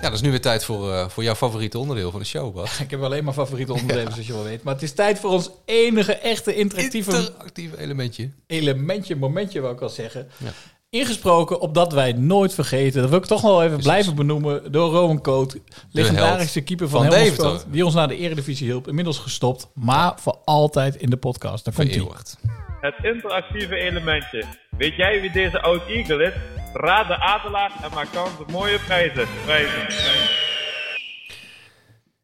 [0.00, 2.54] Ja, dat is nu weer tijd voor, eh, voor jouw favoriete onderdeel van de show,
[2.54, 2.78] Bas.
[2.80, 4.62] Ik heb alleen maar favoriete onderdelen, zoals je wel weet.
[4.62, 7.16] Maar het is tijd voor ons enige echte interactieve...
[7.16, 8.30] Interactieve elementje.
[8.46, 10.28] Elementje, momentje, wou ik al zeggen.
[10.36, 10.52] Ja.
[10.92, 13.00] Ingesproken op dat wij nooit vergeten.
[13.00, 14.72] Dat wil ik toch nog wel even blijven benoemen.
[14.72, 15.56] Door Rowan Coat,
[15.92, 17.66] legendarische keeper van, van Helmond.
[17.70, 18.88] Die ons naar de Eredivisie hielp.
[18.88, 21.64] Inmiddels gestopt, maar voor altijd in de podcast.
[21.64, 21.88] Daar komt.
[21.88, 22.38] Vereeuwigd.
[22.80, 24.44] Het interactieve elementje.
[24.70, 26.32] Weet jij wie deze oud Eagle is?
[26.72, 29.26] Raad de adelaar en maak kans op mooie prijzen.
[29.44, 29.86] prijzen.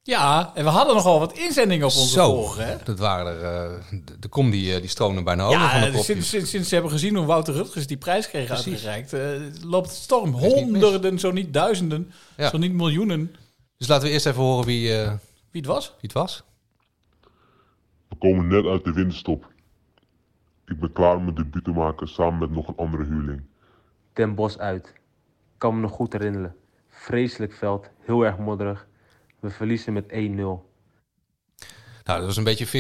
[0.09, 2.77] Ja, en we hadden nogal wat inzendingen op onze Zo, volger, hè?
[2.85, 3.71] dat waren er...
[3.71, 6.05] eh, de, de kom die, eh, die stroomde bijna over van de Ja, kopjes.
[6.07, 8.87] sinds, sinds, sinds ze hebben gezien hoe Wouter Rutgers die prijs kreeg Precies.
[8.87, 10.31] uitgereikt, eh, loopt het storm.
[10.33, 12.49] Honderden, zo niet duizenden, Ja.
[12.49, 13.37] zo niet miljoenen.
[13.77, 15.07] Dus laten we eerst even horen wie, eh,
[15.51, 15.87] Wie het was?
[15.89, 16.43] wie het was.
[18.09, 19.53] We komen net uit de winterstop.
[20.67, 23.43] Ik ben klaar om mijn debuut te maken samen met nog een andere huurling.
[24.13, 24.87] Den Bos uit.
[24.87, 26.55] Ik kan me nog goed herinneren.
[26.89, 28.87] Vreselijk veld, heel erg modderig.
[29.41, 30.07] We verliezen met 1-0.
[32.05, 32.71] Nou, dat was een beetje 50-50,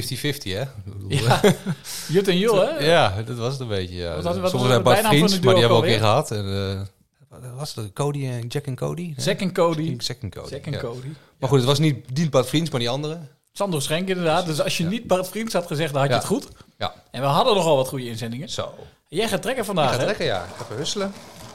[0.42, 0.62] hè?
[1.08, 1.40] Ja,
[2.08, 2.78] Jut en Jul, hè?
[2.86, 4.14] Ja, dat was het een beetje, ja.
[4.14, 6.30] Wat was- wat Soms zijn Bart Vriends, maar die hebben we ook keer gehad.
[6.30, 6.80] En, eh,
[7.28, 7.92] wat was het?
[7.92, 9.14] Cody en Jack en Cody?
[9.16, 9.94] Zack en Cody.
[9.98, 10.48] Zack en Cody.
[10.48, 10.78] Zack en ja.
[10.78, 11.06] Cody.
[11.38, 13.18] Maar goed, het was niet, Bart Vriends, maar die andere.
[13.52, 14.46] Sander Schenk inderdaad.
[14.46, 16.20] Dus als je niet Bart Vriends had gezegd, dan had je Ja.
[16.20, 16.48] het goed.
[16.78, 16.94] Ja.
[17.10, 18.48] En we hadden nogal wat goede inzendingen.
[18.48, 18.74] Zo.
[19.08, 20.04] Jij gaat trekken vandaag, Ik ga hè?
[20.04, 20.46] trekken, ja.
[20.62, 21.12] Even husselen.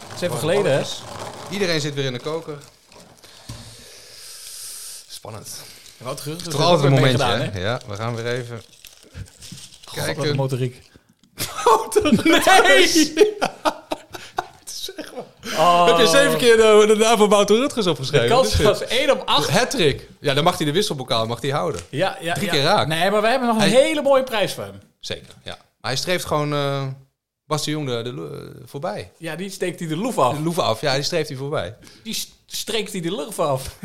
[0.08, 0.82] Het is even geleden, hè?
[1.52, 2.58] Iedereen zit weer in de koker.
[5.24, 5.62] Spannend.
[5.98, 7.60] Wouter Rutgers Toch altijd een momentje, meegedaan, hè?
[7.60, 8.62] Ja, we gaan weer even
[9.86, 10.30] God, wat kijken.
[10.30, 10.82] een motoriek.
[12.68, 13.14] Nee!
[15.58, 15.86] Oh.
[15.88, 18.28] Heb je zeven keer de, de naam van Wouter Rutgers opgeschreven?
[18.28, 18.88] De kans Wat was dit?
[18.88, 19.50] 1 op 8.
[19.50, 20.10] Hattrick.
[20.20, 21.82] Ja, dan mag hij de wisselbokaal mag hij houden.
[21.90, 22.52] Ja, ja, Drie ja.
[22.52, 22.88] keer raak.
[22.88, 24.80] Nee, maar we hebben nog een Hij- hele mooie prijs voor hem.
[25.00, 25.52] Zeker, ja.
[25.82, 26.88] Maar hij streeft gewoon eh
[27.46, 29.12] Bas de Jong de, de, eh, voorbij.
[29.18, 30.36] Ja, die steekt hij de loef af.
[30.36, 31.76] De loef af, ja, die streeft hij voorbij.
[32.04, 33.76] Die st- streekt hij de loef af.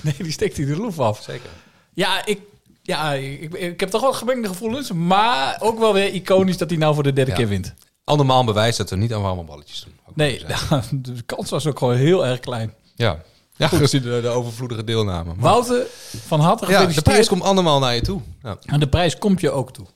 [0.04, 1.22] nee, die steekt hij de loef af.
[1.22, 1.50] Zeker.
[1.94, 2.40] Ja, ik,
[2.82, 4.92] ja ik, ik heb toch wel gemengde gevoelens.
[4.92, 7.36] Maar ook wel weer iconisch dat hij nou voor de derde Ja.
[7.36, 7.74] keer wint.
[8.04, 9.94] Andermaal een bewijs dat we niet aan warme balletjes doen.
[10.14, 10.44] Nee,
[10.90, 12.74] de kans was ook gewoon heel erg klein.
[12.94, 13.22] Ja,
[13.56, 13.78] ja Goed.
[13.78, 15.24] gezien de, de overvloedige deelname.
[15.34, 15.86] Maar- Wouter,
[16.26, 18.20] van harte ja, de prijs komt andermaal naar je toe.
[18.42, 18.58] Ja.
[18.66, 19.86] En de prijs komt je ook toe.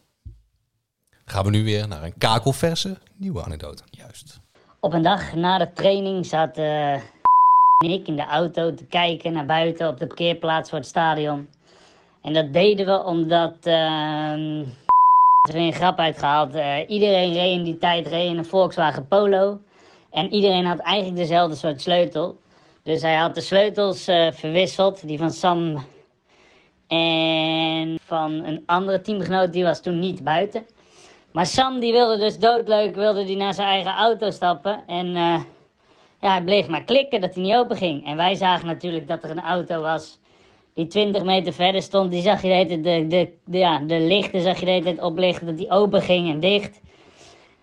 [1.24, 3.82] Gaan we nu weer naar een kakelverse nieuwe anekdote.
[3.90, 4.40] Juist.
[4.80, 6.56] Op een dag na de training zat
[7.84, 11.48] eh, ik in de auto te kijken naar buiten op de parkeerplaats voor het stadion.
[12.22, 14.64] En dat deden we omdat ehm
[15.48, 16.54] er een grap uitgehaald.
[16.54, 19.60] Eh, iedereen reed in die tijd reed in een Volkswagen Polo.
[20.10, 22.36] En iedereen had eigenlijk dezelfde soort sleutel.
[22.82, 25.06] Dus hij had de sleutels eh, verwisseld.
[25.06, 25.84] Die van Sam
[26.88, 29.52] en van een andere teamgenoot.
[29.52, 30.66] Die was toen niet buiten.
[31.32, 34.82] Maar Sam die wilde dus doodleuk wilde die naar zijn eigen auto stappen.
[34.86, 35.40] En eh,
[36.22, 38.06] ja, hij bleef maar klikken dat hij niet open ging.
[38.06, 40.18] En wij zagen natuurlijk dat er een auto was
[40.74, 42.10] die 20 meter verder stond.
[42.10, 45.00] Die zag je de, de, de, de, ja, de lichten zag je de hele tijd
[45.00, 46.80] oplichten dat die open ging en dicht.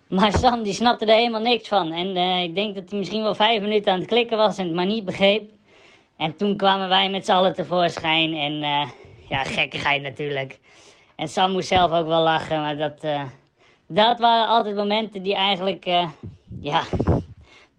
[0.08, 1.92] Maar Sam die snapte er helemaal niks van.
[1.92, 4.66] En eh, ik denk dat hij misschien wel vijf minuten aan het klikken was en
[4.66, 5.50] het maar niet begreep.
[6.18, 8.34] En toen kwamen wij met z'n allen tevoorschijn.
[8.34, 8.90] En eh,
[9.30, 10.60] ja, gekkigheid natuurlijk.
[11.16, 13.24] En Sam moest zelf ook wel lachen, maar dat, eh,
[13.88, 15.86] dat waren altijd momenten die eigenlijk,
[16.62, 16.84] ja,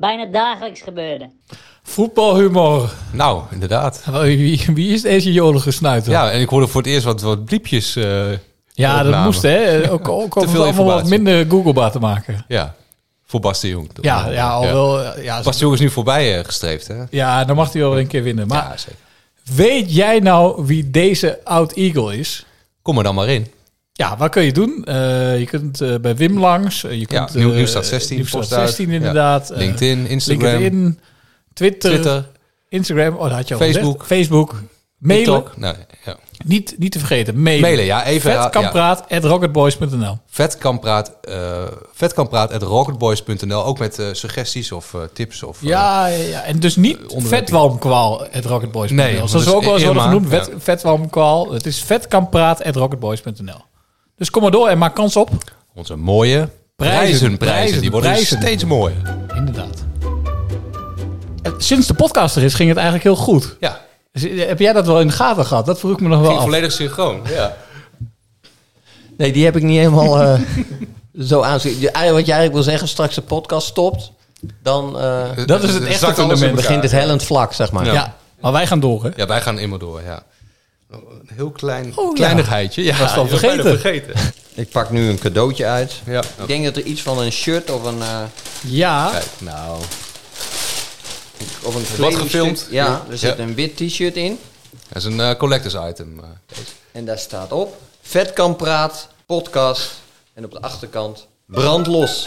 [0.01, 1.33] bijna dagelijks gebeurden.
[1.83, 2.91] Voetbalhumor.
[3.13, 4.05] Nou, inderdaad.
[4.23, 6.13] Wie, wie is deze jolige snuiter?
[6.13, 7.97] Ja, en ik hoorde voor het eerst wat, wat bliepjes.
[7.97, 8.23] eh,
[8.75, 9.91] Ja, dat moest hè.
[9.93, 12.45] Ook, ook om het veel allemaal wat minder Googlebaar te maken.
[12.49, 12.75] Ja,
[13.27, 13.91] voor Bas de Jong.
[14.01, 16.95] Ja, ja, al wel, eh, ja, Bas de Jong is nu voorbij eh, gestreefd, hè?
[17.11, 18.47] Ja, dan mag hij wel weer een keer winnen.
[18.47, 18.99] Maar Ja, zeker.
[19.55, 22.45] weet jij nou wie deze oud Eagle is?
[22.83, 23.47] Kom er dan maar in.
[24.01, 24.85] Ja, wat kun je doen?
[24.85, 26.85] Eh, je kunt eh, bij Wim langs.
[26.85, 28.67] eh, je Ja, kunt, eh, Nieuwstad 16 Nieuwstad post uit.
[28.69, 29.49] 16 inderdaad.
[29.49, 29.57] Ja.
[29.57, 30.51] LinkedIn, Instagram.
[30.51, 31.01] LinkedIn,
[31.53, 32.29] Twitter, Twitter.
[32.69, 33.15] Instagram.
[33.15, 34.03] Oh, dat had je al Facebook.
[34.03, 34.07] gezegd.
[34.07, 34.63] Facebook.
[34.99, 35.45] Mailen.
[35.57, 35.73] Nee,
[36.05, 36.17] ja.
[36.45, 37.43] Niet, niet te vergeten.
[37.43, 37.61] Mailen.
[37.63, 38.43] Mailen, ja, even, ja.
[38.43, 41.35] Vetkampraat.rocketboys.nl Vetkampraat, uh,
[41.93, 43.65] vetkampraat.rocketboys.nl.
[43.65, 45.43] Ook met suggesties of tips.
[45.43, 48.97] Of, Ja, ja, ja, en dus niet vetwalmkwaal.rocketboys.nl.
[49.05, 50.29] Nee, Zoals want ze dat ook wel Irma, genoemd.
[50.29, 50.53] Vet, ja.
[50.59, 51.53] Vetwalmkwaal.
[51.53, 53.69] Het is vetkampraat.rocketboys.nl.
[54.21, 55.31] Dus kom maar door en maak kans op.
[55.75, 58.37] Onze mooie prijzen, prijzen, Die worden prijzen.
[58.41, 58.97] steeds mooier.
[59.37, 59.85] Inderdaad.
[61.43, 63.57] Eh, Sinds de podcast er is, ging het eigenlijk heel goed.
[63.61, 63.81] Ja.
[64.12, 65.66] Dus, eh, heb jij dat wel in de gaten gehad?
[65.66, 66.45] Dat vroeg ik me nog wel Ging af.
[66.45, 67.21] volledig synchroon.
[67.29, 67.57] Ja.
[69.16, 70.41] Nee, die heb ik niet helemaal eh,
[71.31, 71.71] zo aanzien.
[71.81, 74.12] Je- eigenlijk Wat jij eigenlijk wil zeggen, straks de podcast stopt,
[74.62, 76.55] dan eh, Dat is het echte fundament.
[76.55, 77.85] begint het hellend vlak, zeg maar.
[77.85, 78.14] Ja.
[78.41, 79.11] maar wij gaan door, hè?
[79.16, 80.23] Ja, wij gaan immer door, ja.
[80.91, 82.12] Een heel klein Oh, ja.
[82.24, 82.82] kleinigheidje.
[82.84, 84.07] Ja, Was al je was bijna vergeten.
[84.18, 84.32] vergeten.
[84.55, 85.93] Ik pak nu een cadeautje uit.
[86.07, 86.22] Ja.
[86.38, 88.01] Ik denk dat er iets van een shirt of een...
[88.03, 88.22] eh,
[88.64, 89.11] Ja.
[89.11, 89.80] Kijk, nou.
[91.62, 92.66] of een Wat gefilmd.
[92.70, 93.43] Ja, er zit Ja.
[93.43, 94.38] een wit t-shirt in.
[94.88, 96.18] Dat is een eh, collectors item.
[96.20, 96.57] eh.
[96.93, 97.76] En daar staat op...
[98.03, 99.91] Vetkampraat, podcast.
[100.34, 101.26] En op de achterkant...
[101.47, 102.26] Brandlos.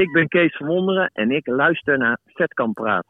[0.00, 3.06] Ik ben Kees van Wonderen en ik luister naar Vetkamp Praat.